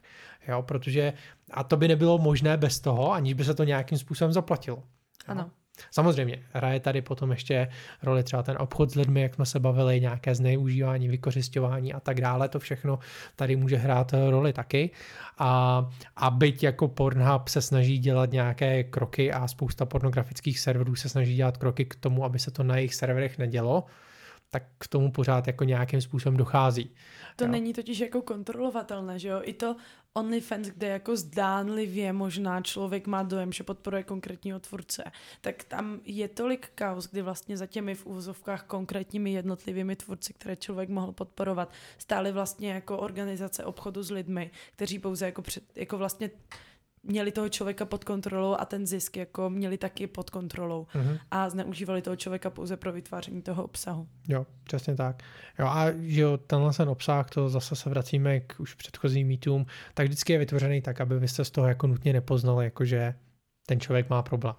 Jo, 0.49 0.63
protože 0.63 1.13
a 1.51 1.65
to 1.65 1.77
by 1.77 1.89
nebylo 1.89 2.19
možné 2.19 2.57
bez 2.57 2.81
toho, 2.81 3.13
aniž 3.13 3.35
by 3.35 3.45
se 3.45 3.55
to 3.55 3.65
nějakým 3.65 3.99
způsobem 3.99 4.33
zaplatilo. 4.33 4.83
Ano. 5.27 5.51
Samozřejmě, 5.91 6.43
hraje 6.53 6.81
tady 6.81 7.03
potom 7.03 7.31
ještě 7.31 7.69
roli 8.03 8.23
třeba 8.23 8.43
ten 8.43 8.57
obchod 8.61 8.91
s 8.91 8.95
lidmi, 8.95 9.21
jak 9.23 9.35
jsme 9.35 9.47
se 9.47 9.61
bavili, 9.61 10.01
nějaké 10.01 10.35
zneužívání, 10.35 11.09
vykořišťování 11.09 11.95
a 11.95 12.01
tak 12.01 12.21
dále, 12.21 12.49
to 12.49 12.59
všechno 12.59 12.99
tady 13.37 13.57
může 13.57 13.77
hrát 13.77 14.15
roli 14.31 14.53
taky. 14.53 14.91
A, 15.39 15.87
a 16.17 16.31
byť 16.31 16.63
jako 16.63 16.89
Pornhub 16.89 17.49
se 17.49 17.63
snaží 17.63 17.99
dělat 17.99 18.33
nějaké 18.33 18.85
kroky 18.85 19.33
a 19.33 19.49
spousta 19.49 19.87
pornografických 19.87 20.61
serverů 20.61 20.95
se 20.95 21.09
snaží 21.09 21.37
dělat 21.37 21.57
kroky 21.57 21.85
k 21.85 21.95
tomu, 21.95 22.25
aby 22.25 22.39
se 22.39 22.51
to 22.51 22.63
na 22.63 22.77
jejich 22.77 22.95
serverech 22.95 23.39
nedělo, 23.39 23.85
tak 24.51 24.63
k 24.79 24.89
tomu 24.89 25.13
pořád 25.13 25.47
jako 25.47 25.65
nějakým 25.65 26.01
způsobem 26.01 26.37
dochází. 26.37 26.91
To 27.37 27.45
jo. 27.45 27.51
není 27.51 27.73
totiž 27.73 27.99
jako 28.01 28.23
kontrolovatelné, 28.23 29.19
že 29.19 29.29
jo? 29.29 29.41
I 29.43 29.53
to 29.53 29.77
OnlyFans, 30.15 30.69
kde 30.69 30.87
jako 30.87 31.17
zdánlivě 31.17 32.13
možná 32.13 32.61
člověk 32.61 33.07
má 33.07 33.23
dojem, 33.23 33.53
že 33.53 33.65
podporuje 33.65 34.03
konkrétního 34.03 34.61
tvůrce, 34.61 35.05
tak 35.41 35.65
tam 35.65 36.01
je 36.05 36.29
tolik 36.29 36.71
kaos, 36.75 37.09
kdy 37.11 37.23
vlastně 37.23 37.57
za 37.57 37.67
těmi 37.67 37.95
v 37.95 38.07
úvozovkách 38.07 38.63
konkrétními 38.63 39.33
jednotlivými 39.33 39.97
tvůrci, 39.97 40.33
které 40.33 40.57
člověk 40.57 40.89
mohl 40.89 41.13
podporovat, 41.13 41.73
stály 41.99 42.33
vlastně 42.33 42.73
jako 42.73 42.99
organizace 42.99 43.65
obchodu 43.65 44.03
s 44.03 44.11
lidmi, 44.11 44.51
kteří 44.73 44.99
pouze 44.99 45.27
jako, 45.27 45.43
před, 45.43 45.65
jako 45.75 45.99
vlastně 45.99 46.31
měli 47.09 47.33
toho 47.33 47.49
člověka 47.49 47.85
pod 47.85 48.05
kontrolou 48.05 48.57
a 48.59 48.65
ten 48.65 48.87
zisk 48.87 49.17
jako 49.17 49.51
měli 49.51 49.79
taky 49.79 50.07
pod 50.07 50.31
kontrolou 50.31 50.87
mm-hmm. 50.95 51.19
a 51.31 51.51
zneužívali 51.51 52.03
toho 52.03 52.17
člověka 52.17 52.51
pouze 52.51 52.77
pro 52.77 52.93
vytváření 52.93 53.43
toho 53.43 53.65
obsahu. 53.65 54.09
Jo, 54.29 54.47
přesně 54.65 54.97
tak. 54.97 55.23
Jo 55.59 55.67
a 55.67 55.87
že 56.01 56.21
jo, 56.21 56.37
tenhle 56.37 56.73
ten 56.73 56.89
obsah, 56.89 57.31
to 57.31 57.49
zase 57.49 57.77
se 57.77 57.91
vracíme 57.91 58.41
k 58.41 58.61
už 58.61 58.75
předchozím 58.75 59.27
mýtům, 59.27 59.67
tak 59.95 60.07
vždycky 60.07 60.33
je 60.33 60.39
vytvořený 60.39 60.83
tak, 60.83 61.01
aby 61.01 61.19
vy 61.19 61.29
jste 61.29 61.45
z 61.45 61.51
toho 61.51 61.69
jako 61.69 61.87
nutně 61.87 62.13
nepoznali, 62.13 62.65
jako 62.65 62.85
že 62.85 63.15
ten 63.67 63.81
člověk 63.81 64.11
má 64.11 64.23
problém. 64.23 64.55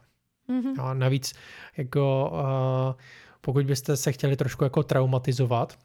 Mm-hmm. 0.49 0.81
A 0.81 0.93
navíc 0.93 1.33
jako 1.77 2.31
uh, 2.33 3.01
pokud 3.41 3.65
byste 3.65 3.97
se 3.97 4.11
chtěli 4.11 4.35
trošku 4.35 4.63
jako 4.63 4.83
traumatizovat, 4.83 5.77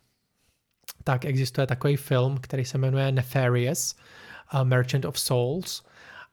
tak 1.04 1.24
existuje 1.24 1.66
takový 1.66 1.96
film, 1.96 2.38
který 2.40 2.64
se 2.64 2.78
jmenuje 2.78 3.12
Nefarious, 3.12 3.96
uh, 4.54 4.64
Merchant 4.64 5.04
of 5.04 5.18
Souls, 5.18 5.82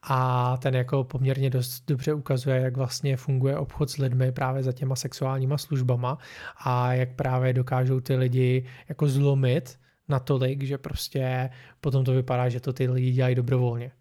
a 0.03 0.57
ten 0.57 0.75
jako 0.75 1.03
poměrně 1.03 1.49
dost 1.49 1.83
dobře 1.87 2.13
ukazuje, 2.13 2.61
jak 2.61 2.77
vlastně 2.77 3.17
funguje 3.17 3.57
obchod 3.57 3.89
s 3.89 3.97
lidmi 3.97 4.31
právě 4.31 4.63
za 4.63 4.71
těma 4.71 4.95
sexuálníma 4.95 5.57
službama 5.57 6.17
a 6.65 6.93
jak 6.93 7.15
právě 7.15 7.53
dokážou 7.53 7.99
ty 7.99 8.15
lidi 8.15 8.65
jako 8.89 9.07
zlomit 9.07 9.79
natolik, 10.09 10.63
že 10.63 10.77
prostě 10.77 11.49
potom 11.81 12.05
to 12.05 12.11
vypadá, 12.11 12.49
že 12.49 12.59
to 12.59 12.73
ty 12.73 12.89
lidi 12.89 13.11
dělají 13.11 13.35
dobrovolně. 13.35 13.91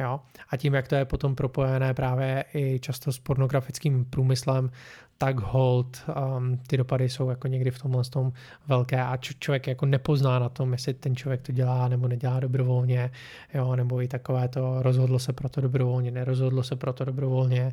Jo? 0.00 0.20
A 0.50 0.56
tím, 0.56 0.74
jak 0.74 0.88
to 0.88 0.94
je 0.94 1.04
potom 1.04 1.34
propojené 1.34 1.94
právě 1.94 2.44
i 2.54 2.78
často 2.80 3.12
s 3.12 3.18
pornografickým 3.18 4.04
průmyslem, 4.04 4.70
tak 5.18 5.40
hold 5.40 6.04
um, 6.36 6.58
ty 6.66 6.76
dopady 6.76 7.08
jsou 7.08 7.30
jako 7.30 7.48
někdy 7.48 7.70
v 7.70 7.78
tomhle 7.78 8.04
tom 8.04 8.32
velké 8.66 9.02
a 9.02 9.16
č- 9.16 9.34
člověk 9.38 9.66
jako 9.66 9.86
nepozná 9.86 10.38
na 10.38 10.48
tom, 10.48 10.72
jestli 10.72 10.94
ten 10.94 11.16
člověk 11.16 11.42
to 11.42 11.52
dělá 11.52 11.88
nebo 11.88 12.08
nedělá 12.08 12.40
dobrovolně, 12.40 13.10
jo, 13.54 13.76
nebo 13.76 14.02
i 14.02 14.08
takové 14.08 14.48
to 14.48 14.82
rozhodlo 14.82 15.18
se 15.18 15.32
pro 15.32 15.48
to 15.48 15.60
dobrovolně, 15.60 16.10
nerozhodlo 16.10 16.62
se 16.62 16.76
pro 16.76 16.92
to 16.92 17.04
dobrovolně. 17.04 17.72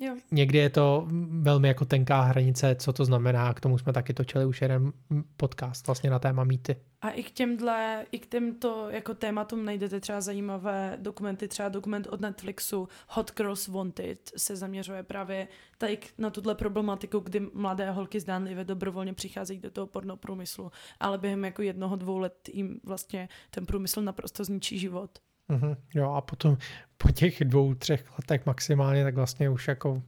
Jo. 0.00 0.16
někdy 0.30 0.58
je 0.58 0.70
to 0.70 1.06
velmi 1.40 1.68
jako 1.68 1.84
tenká 1.84 2.20
hranice, 2.20 2.74
co 2.74 2.92
to 2.92 3.04
znamená. 3.04 3.54
K 3.54 3.60
tomu 3.60 3.78
jsme 3.78 3.92
taky 3.92 4.14
točili 4.14 4.46
už 4.46 4.62
jeden 4.62 4.92
podcast 5.36 5.86
vlastně 5.86 6.10
na 6.10 6.18
téma 6.18 6.44
mýty. 6.44 6.76
A 7.02 7.10
i 7.10 7.22
k 7.22 7.30
těmhle, 7.30 8.06
i 8.12 8.18
k 8.18 8.26
těmto 8.26 8.90
jako 8.90 9.14
tématům 9.14 9.64
najdete 9.64 10.00
třeba 10.00 10.20
zajímavé 10.20 10.98
dokumenty, 11.00 11.48
třeba 11.48 11.68
dokument 11.68 12.06
od 12.06 12.20
Netflixu 12.20 12.88
Hot 13.08 13.32
Girls 13.36 13.68
Wanted 13.68 14.32
se 14.36 14.56
zaměřuje 14.56 15.02
právě 15.02 15.48
tady 15.78 15.98
na 16.18 16.30
tuhle 16.30 16.54
problematiku, 16.54 17.18
kdy 17.18 17.40
mladé 17.54 17.90
holky 17.90 18.20
zdánlivě 18.20 18.64
dobrovolně 18.64 19.12
přicházejí 19.12 19.60
do 19.60 19.70
toho 19.70 19.86
pornoprůmyslu, 19.86 20.70
ale 21.00 21.18
během 21.18 21.44
jako 21.44 21.62
jednoho, 21.62 21.96
dvou 21.96 22.18
let 22.18 22.48
jim 22.52 22.80
vlastně 22.84 23.28
ten 23.50 23.66
průmysl 23.66 24.02
naprosto 24.02 24.44
zničí 24.44 24.78
život. 24.78 25.18
Mhm, 25.48 25.76
jo, 25.94 26.12
a 26.12 26.20
potom 26.20 26.56
po 26.96 27.10
těch 27.10 27.44
dvou, 27.44 27.74
třech 27.74 28.18
letech 28.18 28.46
maximálně, 28.46 29.04
tak 29.04 29.14
vlastně 29.14 29.50
už 29.50 29.68
jako 29.68 30.02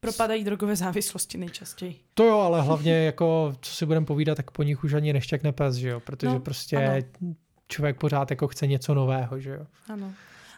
Propadají 0.00 0.44
drogové 0.44 0.76
závislosti 0.76 1.38
nejčastěji. 1.38 2.00
To 2.14 2.24
jo, 2.24 2.38
ale 2.38 2.62
hlavně 2.62 2.92
jako, 3.04 3.52
co 3.60 3.72
si 3.72 3.86
budeme 3.86 4.06
povídat, 4.06 4.36
tak 4.36 4.50
po 4.50 4.62
nich 4.62 4.84
už 4.84 4.92
ani 4.92 5.12
neštěkne 5.12 5.52
pes, 5.52 5.74
že 5.74 5.88
jo, 5.88 6.00
protože 6.00 6.32
No, 6.32 6.40
prostě 6.40 6.76
ano. 6.76 7.02
člověk 7.68 7.98
pořád 7.98 8.30
jako 8.30 8.48
chce 8.48 8.66
něco 8.66 8.94
nového, 8.94 9.40
že 9.40 9.50
jo. 9.50 9.66
Ano. 9.88 10.12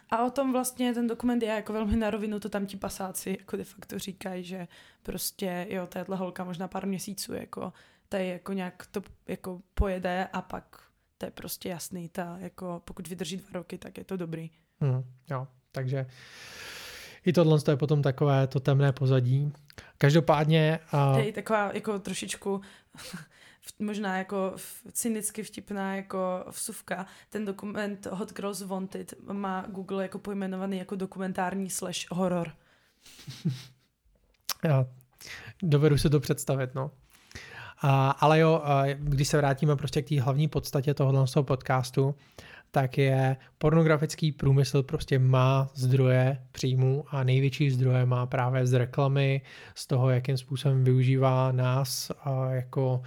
A 0.09 0.25
o 0.25 0.29
tom 0.29 0.51
vlastně 0.51 0.93
ten 0.93 1.07
dokument 1.07 1.43
je 1.43 1.49
jako 1.49 1.73
velmi 1.73 1.95
na 1.95 2.09
rovinu, 2.09 2.39
to 2.39 2.49
tam 2.49 2.65
ti 2.65 2.77
pasáci 2.77 3.35
jako 3.39 3.57
de 3.57 3.63
facto 3.63 3.99
říkají, 3.99 4.43
že 4.43 4.67
prostě 5.03 5.67
jo, 5.69 5.87
tahle 5.87 6.17
holka 6.17 6.43
možná 6.43 6.67
pár 6.67 6.87
měsíců 6.87 7.33
jako 7.33 7.73
tady 8.09 8.27
jako 8.27 8.53
nějak 8.53 8.85
to 8.91 9.01
jako 9.27 9.61
pojede 9.73 10.27
a 10.33 10.41
pak 10.41 10.79
to 11.21 11.25
je 11.27 11.31
prostě 11.31 11.69
jasný, 11.69 12.09
ta 12.09 12.37
jako 12.39 12.81
pokud 12.85 13.07
vydrží 13.07 13.37
dva 13.37 13.49
roky, 13.53 13.77
tak 13.77 13.97
je 13.97 14.03
to 14.03 14.17
dobrý. 14.17 14.49
Hmm, 14.79 15.03
jo, 15.29 15.47
takže 15.71 16.05
i 17.25 17.33
tohle 17.33 17.59
je 17.69 17.77
potom 17.77 18.01
takové 18.01 18.47
to 18.47 18.59
temné 18.59 18.91
pozadí. 18.91 19.53
Každopádně, 19.97 20.79
To 20.91 20.97
uh, 20.97 21.17
je 21.17 21.27
i 21.27 21.33
taková 21.33 21.71
jako 21.73 21.99
trošičku 21.99 22.61
možná 23.79 24.17
jako 24.17 24.55
cynicky 24.91 25.43
vtipná 25.43 25.95
jako 25.95 26.45
vsuvka. 26.51 27.05
Ten 27.29 27.45
dokument 27.45 28.07
Hot 28.11 28.33
Girls 28.33 28.61
Wanted 28.61 29.13
má 29.31 29.65
Google 29.67 30.03
jako 30.03 30.19
pojmenovaný 30.19 30.77
jako 30.77 30.95
dokumentární 30.95 31.69
slash 31.69 32.11
horor. 32.11 32.51
já 34.63 34.85
dovedu 35.63 35.97
si 35.97 36.09
to 36.09 36.19
představit, 36.19 36.75
no. 36.75 36.91
Ale 38.19 38.39
jo, 38.39 38.63
když 38.97 39.27
se 39.27 39.37
vrátíme 39.37 39.75
prostě 39.75 40.01
k 40.01 40.09
té 40.09 40.21
hlavní 40.21 40.47
podstatě 40.47 40.93
tohohle 40.93 41.25
podcastu, 41.41 42.15
tak 42.71 42.97
je 42.97 43.37
pornografický 43.57 44.31
průmysl 44.31 44.83
prostě 44.83 45.19
má 45.19 45.69
zdroje 45.73 46.37
příjmů 46.51 47.05
a 47.09 47.23
největší 47.23 47.71
zdroje 47.71 48.05
má 48.05 48.25
právě 48.25 48.65
z 48.67 48.73
reklamy, 48.73 49.41
z 49.75 49.87
toho, 49.87 50.09
jakým 50.09 50.37
způsobem 50.37 50.83
využívá 50.83 51.51
nás 51.51 52.11
jako 52.49 53.01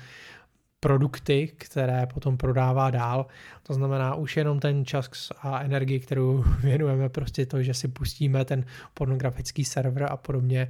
produkty, 0.81 1.53
které 1.57 2.07
potom 2.07 2.37
prodává 2.37 2.91
dál. 2.91 3.27
To 3.63 3.75
znamená 3.75 4.15
už 4.15 4.37
jenom 4.37 4.61
ten 4.61 4.85
čas 4.85 5.09
a 5.43 5.61
energii, 5.61 6.01
kterou 6.01 6.45
věnujeme 6.63 7.09
prostě 7.09 7.47
to, 7.47 7.63
že 7.63 7.75
si 7.75 7.89
pustíme 7.89 8.45
ten 8.45 8.65
pornografický 8.95 9.65
server 9.65 10.07
a 10.11 10.17
podobně, 10.17 10.69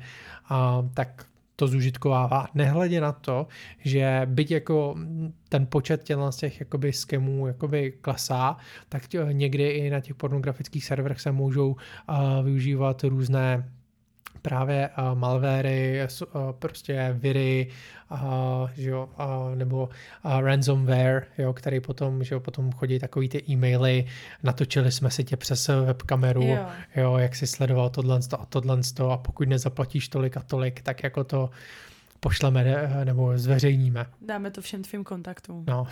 a, 0.48 0.82
tak 0.94 1.26
to 1.56 1.66
zužitkovává. 1.66 2.46
Nehledě 2.54 3.00
na 3.00 3.12
to, 3.12 3.46
že 3.78 4.22
byť 4.24 4.50
jako 4.50 4.96
ten 5.48 5.66
počet 5.66 6.02
těchto 6.02 6.32
z 6.32 6.36
těch 6.36 6.60
jakoby 6.60 6.92
skemů 6.92 7.46
jakoby 7.46 7.92
klesá, 8.00 8.56
tak 8.88 9.02
někdy 9.32 9.68
i 9.68 9.90
na 9.90 10.00
těch 10.00 10.14
pornografických 10.14 10.84
serverech 10.84 11.20
se 11.20 11.32
můžou 11.32 11.68
uh, 11.68 12.16
využívat 12.44 13.04
různé 13.04 13.70
právě 14.42 14.90
uh, 14.98 15.18
malvéry, 15.18 16.00
s- 16.00 16.22
uh, 16.34 16.52
prostě 16.58 17.14
viry, 17.18 17.68
uh, 18.12 18.18
že 18.76 18.90
jo, 18.90 19.08
uh, 19.18 19.54
nebo 19.56 19.88
uh, 20.24 20.40
ransomware, 20.40 21.26
jo, 21.38 21.52
který 21.52 21.80
potom, 21.80 22.24
že 22.24 22.34
jo, 22.34 22.40
potom 22.40 22.72
chodí 22.72 22.98
takový 22.98 23.28
ty 23.28 23.42
e-maily, 23.50 24.04
natočili 24.42 24.92
jsme 24.92 25.10
si 25.10 25.24
tě 25.24 25.36
přes 25.36 25.68
webkameru, 25.68 26.42
Jo. 26.42 26.66
jo, 26.96 27.16
jak 27.16 27.36
si 27.36 27.46
sledoval 27.46 27.90
tohle 27.90 28.18
a 28.38 28.46
tohle 28.46 28.78
a 29.12 29.16
pokud 29.16 29.48
nezaplatíš 29.48 30.08
tolik 30.08 30.36
a 30.36 30.42
tolik, 30.42 30.82
tak 30.82 31.02
jako 31.02 31.24
to 31.24 31.50
pošleme 32.20 32.64
eh, 32.66 33.04
nebo 33.04 33.38
zveřejníme. 33.38 34.06
Dáme 34.20 34.50
to 34.50 34.60
všem 34.60 34.82
tvým 34.82 35.04
kontaktům. 35.04 35.64
No, 35.68 35.86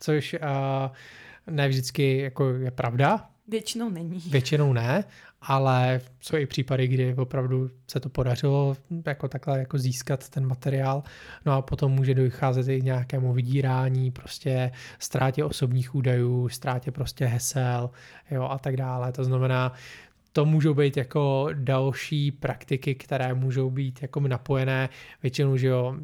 což 0.00 0.34
uh, 0.34 1.50
ne 1.54 1.68
vždycky 1.68 2.18
jako 2.18 2.48
je 2.54 2.70
pravda, 2.70 3.28
Většinou 3.48 3.90
není. 3.90 4.20
většinou 4.20 4.72
ne, 4.72 5.04
ale 5.40 6.00
jsou 6.20 6.36
i 6.36 6.46
případy, 6.46 6.88
kdy 6.88 7.14
opravdu 7.14 7.70
se 7.90 8.00
to 8.00 8.08
podařilo 8.08 8.76
jako 9.06 9.28
takhle 9.28 9.58
jako 9.58 9.78
získat 9.78 10.28
ten 10.28 10.46
materiál, 10.46 11.02
no 11.46 11.52
a 11.52 11.62
potom 11.62 11.92
může 11.92 12.14
docházet 12.14 12.68
i 12.68 12.82
nějakému 12.82 13.32
vydírání, 13.32 14.10
prostě 14.10 14.72
ztrátě 14.98 15.44
osobních 15.44 15.94
údajů, 15.94 16.48
ztrátě 16.48 16.90
prostě 16.90 17.26
hesel, 17.26 17.90
jo, 18.30 18.42
a 18.42 18.58
tak 18.58 18.76
dále. 18.76 19.12
To 19.12 19.24
znamená, 19.24 19.72
to 20.32 20.44
můžou 20.44 20.74
být 20.74 20.96
jako 20.96 21.48
další 21.54 22.30
praktiky, 22.32 22.94
které 22.94 23.34
můžou 23.34 23.70
být 23.70 24.02
jako 24.02 24.20
napojené. 24.20 24.88
Většinou, 25.22 25.56
že 25.56 25.66
jo, 25.66 25.96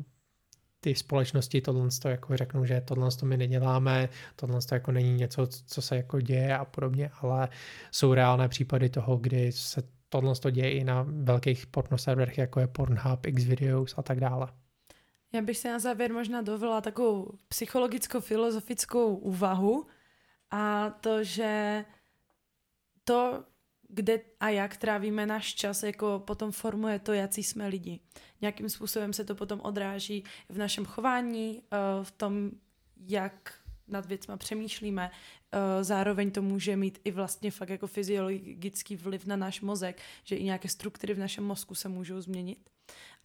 ty 0.81 0.95
společnosti 0.95 1.61
tohle 1.61 1.88
to 2.03 2.09
jako 2.09 2.37
řeknou, 2.37 2.64
že 2.64 2.81
tohle 2.81 3.11
to 3.11 3.27
my 3.27 3.37
neděláme, 3.37 4.09
tohle 4.37 4.61
to 4.69 4.75
jako 4.75 4.93
není 4.93 5.14
něco, 5.14 5.47
co 5.47 5.83
se 5.83 5.97
jako 5.97 6.21
děje 6.21 6.59
a 6.59 6.64
podobně, 6.64 7.11
ale 7.21 7.49
jsou 7.91 8.14
reálné 8.14 8.49
případy 8.49 8.88
toho, 8.88 9.17
kdy 9.17 9.53
se 9.53 9.83
tohle 10.09 10.35
to 10.35 10.51
děje 10.51 10.73
i 10.73 10.85
na 10.85 11.07
velkých 11.09 11.67
pornoserverech, 11.67 12.38
jako 12.38 12.61
je 12.61 12.67
Pornhub, 12.67 13.27
Xvideos 13.37 13.95
a 13.99 14.03
tak 14.03 14.21
dále. 14.21 14.49
Já 15.33 15.43
bych 15.43 15.59
si 15.59 15.69
na 15.69 15.79
závěr 15.79 16.12
možná 16.12 16.43
dovolila 16.43 16.81
takovou 16.81 17.33
psychologicko-filozofickou 17.49 19.17
úvahu 19.17 19.87
a 20.51 20.91
to, 20.91 21.25
že 21.25 21.85
to, 23.05 23.45
kde 23.88 24.20
a 24.40 24.48
jak 24.48 24.77
trávíme 24.77 25.27
náš 25.27 25.55
čas, 25.55 25.83
jako 25.83 26.22
potom 26.27 26.53
formuje 26.53 26.98
to, 26.98 27.12
jaký 27.12 27.42
jsme 27.42 27.68
lidi. 27.68 28.01
Nějakým 28.40 28.68
způsobem 28.68 29.12
se 29.12 29.24
to 29.24 29.35
potom 29.35 29.61
odráží 29.61 30.24
v 30.48 30.59
našem 30.59 30.85
chování, 30.85 31.62
eh, 31.72 31.77
v 32.05 32.11
tom, 32.11 32.51
jak 33.09 33.55
nad 33.88 34.07
věcma 34.07 34.37
přemýšlíme. 34.37 35.11
Eh, 35.53 35.85
Zároveň 35.85 36.31
to 36.31 36.42
může 36.42 36.77
mít 36.77 36.98
i 37.05 37.11
vlastně 37.11 37.51
fakt 37.51 37.68
jako 37.68 37.87
fyziologický 37.87 38.96
vliv 38.96 39.27
na 39.27 39.37
náš 39.37 39.61
mozek, 39.61 40.01
že 40.24 40.37
i 40.37 40.44
nějaké 40.44 40.68
struktury 40.68 41.14
v 41.14 41.18
našem 41.18 41.44
mozku 41.44 41.74
se 41.74 41.88
můžou 41.88 42.20
změnit. 42.20 42.59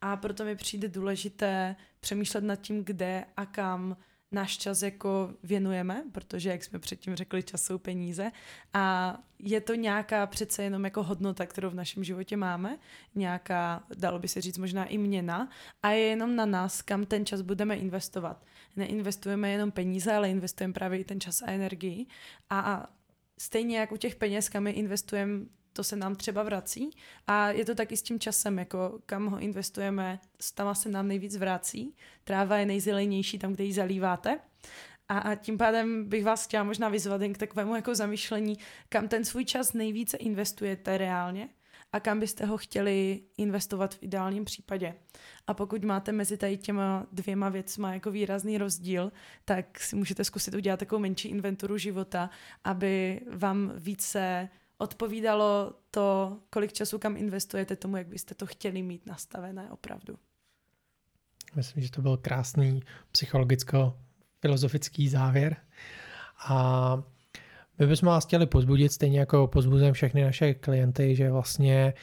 A 0.01 0.17
proto 0.17 0.45
mi 0.45 0.55
přijde 0.55 0.87
důležité 0.87 1.75
přemýšlet 1.99 2.43
nad 2.43 2.55
tím, 2.55 2.83
kde 2.83 3.25
a 3.37 3.45
kam 3.45 3.97
náš 4.33 4.57
čas 4.57 4.81
jako 4.81 5.33
věnujeme, 5.43 6.03
protože, 6.11 6.49
jak 6.49 6.63
jsme 6.63 6.79
předtím 6.79 7.15
řekli, 7.15 7.43
čas 7.43 7.63
jsou 7.63 7.77
peníze. 7.77 8.31
A 8.73 9.17
je 9.39 9.61
to 9.61 9.75
nějaká 9.75 10.27
přece 10.27 10.63
jenom 10.63 10.85
jako 10.85 11.03
hodnota, 11.03 11.45
kterou 11.45 11.69
v 11.69 11.75
našem 11.75 12.03
životě 12.03 12.37
máme, 12.37 12.77
nějaká, 13.15 13.83
dalo 13.95 14.19
by 14.19 14.27
se 14.27 14.41
říct, 14.41 14.57
možná 14.57 14.85
i 14.85 14.97
měna. 14.97 15.49
A 15.83 15.89
je 15.89 15.99
jenom 15.99 16.35
na 16.35 16.45
nás, 16.45 16.81
kam 16.81 17.05
ten 17.05 17.25
čas 17.25 17.41
budeme 17.41 17.75
investovat. 17.75 18.45
Neinvestujeme 18.75 19.51
jenom 19.51 19.71
peníze, 19.71 20.13
ale 20.13 20.29
investujeme 20.29 20.73
právě 20.73 20.99
i 20.99 21.03
ten 21.03 21.19
čas 21.19 21.41
a 21.41 21.51
energii. 21.51 22.05
A, 22.49 22.59
a 22.59 22.87
stejně 23.37 23.77
jak 23.77 23.91
u 23.91 23.97
těch 23.97 24.15
peněz, 24.15 24.49
kam 24.49 24.67
je 24.67 24.73
investujeme, 24.73 25.45
to 25.73 25.83
se 25.83 25.95
nám 25.95 26.15
třeba 26.15 26.43
vrací 26.43 26.89
a 27.27 27.49
je 27.49 27.65
to 27.65 27.75
taky 27.75 27.97
s 27.97 28.01
tím 28.01 28.19
časem, 28.19 28.59
jako 28.59 28.99
kam 29.05 29.27
ho 29.27 29.39
investujeme, 29.39 30.19
tam 30.55 30.75
se 30.75 30.89
nám 30.89 31.07
nejvíc 31.07 31.37
vrací. 31.37 31.95
Tráva 32.23 32.57
je 32.57 32.65
nejzelenější 32.65 33.39
tam, 33.39 33.53
kde 33.53 33.63
ji 33.63 33.73
zalíváte. 33.73 34.39
A, 35.09 35.17
a 35.17 35.35
tím 35.35 35.57
pádem 35.57 36.09
bych 36.09 36.23
vás 36.23 36.45
chtěla 36.45 36.63
možná 36.63 36.89
vyzvat 36.89 37.21
jen 37.21 37.33
k 37.33 37.37
takovému 37.37 37.75
jako 37.75 37.95
zamýšlení, 37.95 38.57
kam 38.89 39.07
ten 39.07 39.25
svůj 39.25 39.45
čas 39.45 39.73
nejvíce 39.73 40.17
investujete 40.17 40.97
reálně 40.97 41.49
a 41.93 41.99
kam 41.99 42.19
byste 42.19 42.45
ho 42.45 42.57
chtěli 42.57 43.21
investovat 43.37 43.95
v 43.95 44.03
ideálním 44.03 44.45
případě. 44.45 44.95
A 45.47 45.53
pokud 45.53 45.83
máte 45.83 46.11
mezi 46.11 46.37
tady 46.37 46.57
těma 46.57 47.07
dvěma 47.11 47.49
věcma 47.49 47.93
jako 47.93 48.11
výrazný 48.11 48.57
rozdíl, 48.57 49.11
tak 49.45 49.79
si 49.79 49.95
můžete 49.95 50.23
zkusit 50.23 50.53
udělat 50.53 50.79
takovou 50.79 51.01
menší 51.01 51.29
inventuru 51.29 51.77
života, 51.77 52.29
aby 52.63 53.21
vám 53.31 53.73
více 53.75 54.49
odpovídalo 54.77 55.73
to, 55.91 56.37
kolik 56.49 56.73
času 56.73 56.99
kam 56.99 57.17
investujete 57.17 57.75
tomu, 57.75 57.97
jak 57.97 58.07
byste 58.07 58.35
to 58.35 58.45
chtěli 58.45 58.83
mít 58.83 59.05
nastavené 59.05 59.71
opravdu. 59.71 60.17
Myslím, 61.55 61.83
že 61.83 61.91
to 61.91 62.01
byl 62.01 62.17
krásný 62.17 62.83
psychologicko-filozofický 63.11 65.09
závěr. 65.09 65.55
A 66.47 67.03
my 67.79 67.87
bychom 67.87 68.07
vás 68.07 68.25
chtěli 68.25 68.45
pozbudit, 68.45 68.91
stejně 68.91 69.19
jako 69.19 69.47
pozbuzujeme 69.47 69.93
všechny 69.93 70.23
naše 70.23 70.53
klienty, 70.53 71.15
že 71.15 71.31
vlastně, 71.31 71.93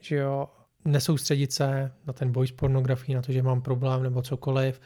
že 0.00 0.16
jo, 0.16 0.48
nesoustředit 0.84 1.52
se 1.52 1.92
na 2.06 2.12
ten 2.12 2.32
boj 2.32 2.46
s 2.46 2.52
pornografií, 2.52 3.14
na 3.14 3.22
to, 3.22 3.32
že 3.32 3.42
mám 3.42 3.62
problém 3.62 4.02
nebo 4.02 4.22
cokoliv, 4.22 4.80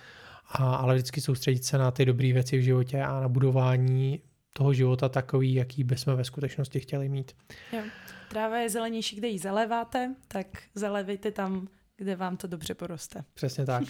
a, 0.49 0.75
ale 0.75 0.95
vždycky 0.95 1.21
soustředit 1.21 1.65
se 1.65 1.79
na 1.79 1.91
ty 1.91 2.05
dobré 2.05 2.33
věci 2.33 2.59
v 2.59 2.63
životě 2.63 3.03
a 3.03 3.21
na 3.21 3.29
budování 3.29 4.23
toho 4.53 4.75
života 4.75 5.09
takový, 5.09 5.55
jaký 5.55 5.85
bychom 5.85 6.17
ve 6.17 6.25
skutečnosti 6.25 6.81
chtěli 6.81 7.09
mít. 7.09 7.37
Jo. 7.73 7.83
Tráva 8.29 8.59
je 8.59 8.71
zelenější, 8.71 9.17
kde 9.17 9.29
ji 9.29 9.39
zaléváte, 9.39 10.15
tak 10.29 10.47
zalevejte 10.75 11.31
tam, 11.31 11.69
kde 11.97 12.17
vám 12.17 12.37
to 12.37 12.47
dobře 12.47 12.75
poroste. 12.75 13.25
Přesně 13.35 13.67
tak. 13.67 13.85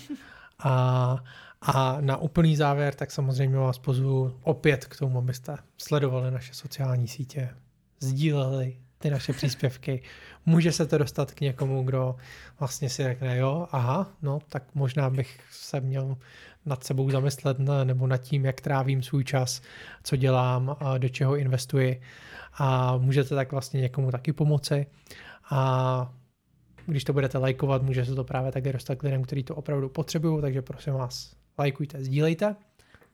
A, 0.59 1.17
a 1.61 2.01
na 2.01 2.17
úplný 2.17 2.57
závěr, 2.57 2.95
tak 2.95 3.11
samozřejmě 3.11 3.57
vás 3.57 3.79
pozvu 3.79 4.41
opět 4.43 4.85
k 4.85 4.97
tomu, 4.97 5.19
abyste 5.19 5.57
sledovali 5.79 6.31
naše 6.31 6.55
sociální 6.55 7.09
sítě, 7.09 7.57
sdíleli 8.01 8.77
ty 9.03 9.11
naše 9.11 9.33
příspěvky. 9.33 10.03
Může 10.47 10.73
se 10.73 10.87
to 10.87 10.99
dostat 10.99 11.33
k 11.33 11.41
někomu, 11.41 11.83
kdo 11.83 12.17
vlastně 12.59 12.91
si 12.91 13.03
řekne, 13.03 13.37
jo, 13.37 13.69
aha, 13.73 14.13
no, 14.23 14.39
tak 14.49 14.63
možná 14.75 15.11
bych 15.11 15.41
se 15.51 15.81
měl 15.81 16.17
nad 16.67 16.85
sebou 16.85 17.11
zamyslet 17.11 17.59
ne, 17.59 17.85
nebo 17.85 18.07
nad 18.07 18.17
tím, 18.17 18.45
jak 18.45 18.61
trávím 18.61 19.03
svůj 19.03 19.25
čas, 19.25 19.63
co 20.03 20.17
dělám, 20.17 20.77
do 20.99 21.09
čeho 21.09 21.37
investuji 21.37 22.01
a 22.53 22.97
můžete 22.97 23.35
tak 23.35 23.53
vlastně 23.53 23.81
někomu 23.81 24.11
taky 24.11 24.33
pomoci 24.33 24.87
a 25.51 26.13
když 26.87 27.05
to 27.05 27.13
budete 27.13 27.39
lajkovat, 27.39 27.83
může 27.83 28.05
se 28.05 28.15
to 28.15 28.25
právě 28.25 28.53
také 28.53 28.73
dostat 28.73 28.95
k 28.95 29.03
lidem, 29.03 29.23
kteří 29.23 29.43
to 29.43 29.55
opravdu 29.55 29.89
potřebují, 29.89 30.41
takže 30.41 30.63
prosím 30.63 30.93
vás, 30.93 31.37
lajkujte, 31.59 32.05
sdílejte. 32.05 32.57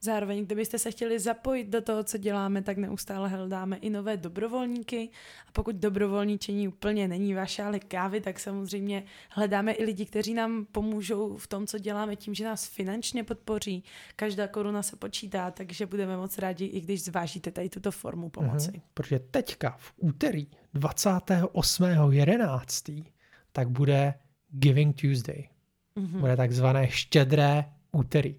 Zároveň, 0.01 0.45
kdybyste 0.45 0.79
se 0.79 0.91
chtěli 0.91 1.19
zapojit 1.19 1.69
do 1.69 1.83
toho, 1.83 2.05
co 2.05 2.19
děláme, 2.19 2.63
tak 2.63 2.77
neustále 2.77 3.29
hledáme 3.29 3.77
i 3.77 3.91
nové 3.91 4.17
dobrovolníky. 4.17 5.09
A 5.49 5.53
pokud 5.53 5.77
dobrovolníčení 5.77 6.69
úplně 6.69 7.09
není 7.09 7.35
vaše 7.35 7.63
ale 7.63 7.79
kávy, 7.79 8.21
tak 8.21 8.41
samozřejmě 8.41 9.05
hledáme 9.31 9.73
i 9.73 9.85
lidi, 9.85 10.07
kteří 10.07 10.35
nám 10.35 10.67
pomůžou 10.73 11.37
v 11.37 11.47
tom, 11.47 11.67
co 11.67 11.79
děláme, 11.79 12.17
tím, 12.17 12.35
že 12.35 12.45
nás 12.45 12.67
finančně 12.67 13.25
podpoří. 13.25 13.85
Každá 14.17 14.49
koruna 14.49 14.83
se 14.83 14.97
počítá, 14.97 15.51
takže 15.51 15.87
budeme 15.87 16.17
moc 16.17 16.39
rádi, 16.39 16.65
i 16.65 16.81
když 16.81 17.05
zvážíte 17.05 17.51
tady 17.51 17.69
tuto 17.69 17.91
formu 17.91 18.29
pomoci. 18.29 18.71
Mm-hmm, 18.71 18.83
protože 18.95 19.19
teďka 19.19 19.77
v 19.79 19.93
úterý 19.97 20.47
28.11. 20.75 23.05
tak 23.53 23.69
bude 23.69 24.15
Giving 24.51 25.01
Tuesday. 25.01 25.49
Mm-hmm. 25.97 26.21
Bude 26.21 26.37
takzvané 26.37 26.91
štědré 26.91 27.65
úterý. 27.97 28.35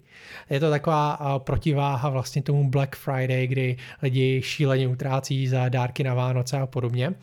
Je 0.50 0.60
to 0.60 0.70
taková 0.70 1.38
protiváha 1.38 2.08
vlastně 2.08 2.42
tomu 2.42 2.70
Black 2.70 2.96
Friday, 2.96 3.46
kdy 3.46 3.76
lidi 4.02 4.42
šíleně 4.44 4.88
utrácí 4.88 5.48
za 5.48 5.68
dárky 5.68 6.04
na 6.04 6.14
Vánoce 6.14 6.58
a 6.58 6.66
podobně. 6.66 7.14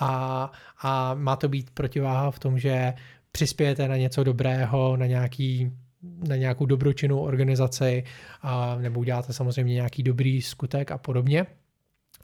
A, 0.00 0.52
a 0.82 1.14
má 1.14 1.36
to 1.36 1.48
být 1.48 1.70
protiváha 1.70 2.30
v 2.30 2.38
tom, 2.38 2.58
že 2.58 2.94
přispějete 3.32 3.88
na 3.88 3.96
něco 3.96 4.24
dobrého, 4.24 4.96
na 4.96 5.06
nějaký 5.06 5.72
na 6.28 6.36
nějakou 6.36 6.66
dobročinnou 6.66 7.20
organizaci 7.20 8.04
a, 8.42 8.76
nebo 8.76 9.00
uděláte 9.00 9.32
samozřejmě 9.32 9.74
nějaký 9.74 10.02
dobrý 10.02 10.42
skutek 10.42 10.90
a 10.90 10.98
podobně. 10.98 11.46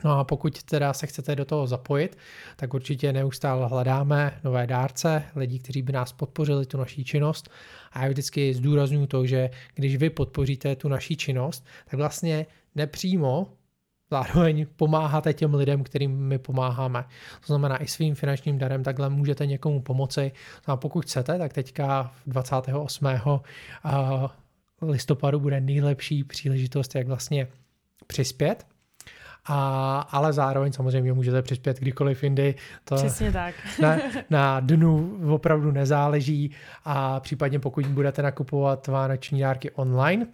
No 0.05 0.19
a 0.19 0.25
pokud 0.25 0.63
teda 0.63 0.93
se 0.93 1.07
chcete 1.07 1.37
do 1.37 1.45
toho 1.45 1.67
zapojit, 1.67 2.19
tak 2.57 2.75
určitě 2.75 3.13
neustále 3.13 3.69
hledáme 3.69 4.41
nové 4.45 4.67
dárce, 4.67 5.25
lidi, 5.37 5.59
kteří 5.59 5.83
by 5.83 5.93
nás 5.93 6.13
podpořili 6.13 6.67
tu 6.67 6.79
naší 6.79 7.05
činnost. 7.05 7.51
A 7.93 8.03
já 8.03 8.09
vždycky 8.09 8.55
zdůraznuju 8.55 9.07
to, 9.07 9.27
že 9.27 9.51
když 9.75 9.97
vy 9.97 10.11
podpoříte 10.11 10.77
tu 10.77 10.89
naší 10.89 11.17
činnost, 11.17 11.65
tak 11.85 11.99
vlastně 11.99 12.47
nepřímo 12.75 13.47
zároveň 14.11 14.67
pomáháte 14.77 15.33
těm 15.33 15.55
lidem, 15.55 15.85
kterým 15.85 16.11
my 16.11 16.39
pomáháme. 16.39 17.05
To 17.41 17.47
znamená 17.47 17.83
i 17.83 17.87
svým 17.87 18.15
finančním 18.15 18.59
darem 18.59 18.83
takhle 18.83 19.11
můžete 19.11 19.47
někomu 19.47 19.83
pomoci. 19.83 20.33
No 20.69 20.75
a 20.75 20.77
pokud 20.77 21.05
chcete, 21.05 21.39
tak 21.39 21.53
teďka 21.53 22.15
28. 22.27 23.07
listopadu 24.83 25.41
bude 25.41 25.61
nejlepší 25.61 26.25
příležitost, 26.25 26.95
jak 26.95 27.07
vlastně 27.07 27.49
přispět 28.07 28.67
a, 29.47 30.01
ale 30.11 30.33
zároveň 30.33 30.73
samozřejmě 30.73 31.13
můžete 31.13 31.43
přispět 31.43 31.79
kdykoliv 31.81 32.23
jindy. 32.23 32.55
To 32.85 32.95
Přesně 32.95 33.33
tak. 33.33 33.55
na, 33.81 33.99
na 34.31 34.61
dnu 34.61 35.19
opravdu 35.35 35.71
nezáleží 35.71 36.51
a 36.85 37.21
případně 37.21 37.59
pokud 37.59 37.87
budete 37.87 38.23
nakupovat 38.23 38.87
vánoční 38.87 39.41
dárky 39.41 39.71
online, 39.71 40.27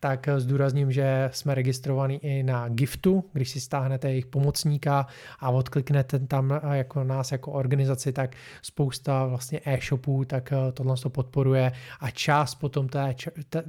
tak 0.00 0.28
zdůrazním, 0.36 0.92
že 0.92 1.30
jsme 1.32 1.54
registrovaní 1.54 2.24
i 2.24 2.42
na 2.42 2.68
Giftu, 2.68 3.24
když 3.32 3.50
si 3.50 3.60
stáhnete 3.60 4.08
jejich 4.08 4.26
pomocníka 4.26 5.06
a 5.40 5.50
odkliknete 5.50 6.18
tam 6.18 6.60
jako 6.72 7.04
nás 7.04 7.32
jako 7.32 7.52
organizaci, 7.52 8.12
tak 8.12 8.36
spousta 8.62 9.26
vlastně 9.26 9.60
e-shopů, 9.64 10.24
tak 10.24 10.52
eh, 10.52 10.72
tohle 10.72 10.96
to 10.96 11.10
podporuje 11.10 11.72
a 12.00 12.10
část 12.10 12.54
potom 12.54 12.88
té, 12.88 13.14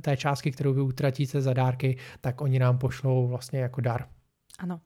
té 0.01 0.17
částky, 0.17 0.51
kterou 0.51 0.73
vy 0.73 0.81
utratíte 0.81 1.41
za 1.41 1.53
dárky, 1.53 1.97
tak 2.21 2.41
oni 2.41 2.59
nám 2.59 2.77
pošlou 2.77 3.27
vlastně 3.27 3.59
jako 3.59 3.81
dar. 3.81 4.05
Ano. 4.57 4.79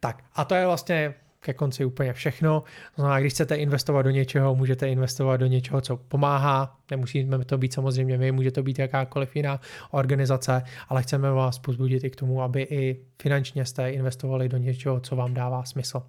Tak 0.00 0.24
a 0.34 0.44
to 0.44 0.54
je 0.54 0.66
vlastně 0.66 1.14
ke 1.40 1.54
konci 1.54 1.84
úplně 1.84 2.12
všechno. 2.12 2.62
To 2.96 3.02
znamená, 3.02 3.20
když 3.20 3.32
chcete 3.32 3.56
investovat 3.56 4.02
do 4.02 4.10
něčeho, 4.10 4.54
můžete 4.54 4.88
investovat 4.88 5.36
do 5.36 5.46
něčeho, 5.46 5.80
co 5.80 5.96
pomáhá. 5.96 6.76
Nemusíme 6.90 7.44
to 7.44 7.58
být 7.58 7.72
samozřejmě 7.72 8.18
my, 8.18 8.32
může 8.32 8.50
to 8.50 8.62
být 8.62 8.78
jakákoliv 8.78 9.36
jiná 9.36 9.60
organizace, 9.90 10.62
ale 10.88 11.02
chceme 11.02 11.30
vás 11.30 11.58
pozbudit 11.58 12.04
i 12.04 12.10
k 12.10 12.16
tomu, 12.16 12.42
aby 12.42 12.62
i 12.62 13.00
finančně 13.22 13.64
jste 13.64 13.90
investovali 13.90 14.48
do 14.48 14.56
něčeho, 14.56 15.00
co 15.00 15.16
vám 15.16 15.34
dává 15.34 15.64
smysl. 15.64 16.02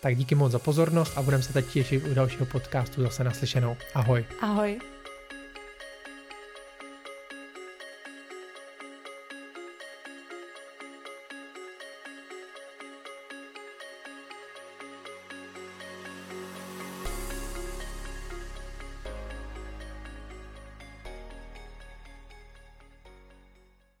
Tak 0.00 0.16
díky 0.16 0.34
moc 0.34 0.52
za 0.52 0.58
pozornost 0.58 1.18
a 1.18 1.22
budeme 1.22 1.42
se 1.42 1.52
teď 1.52 1.66
těšit 1.66 2.06
u 2.06 2.14
dalšího 2.14 2.46
podcastu 2.46 3.02
zase 3.02 3.24
naslyšenou. 3.24 3.76
Ahoj. 3.94 4.24
Ahoj. 4.42 4.93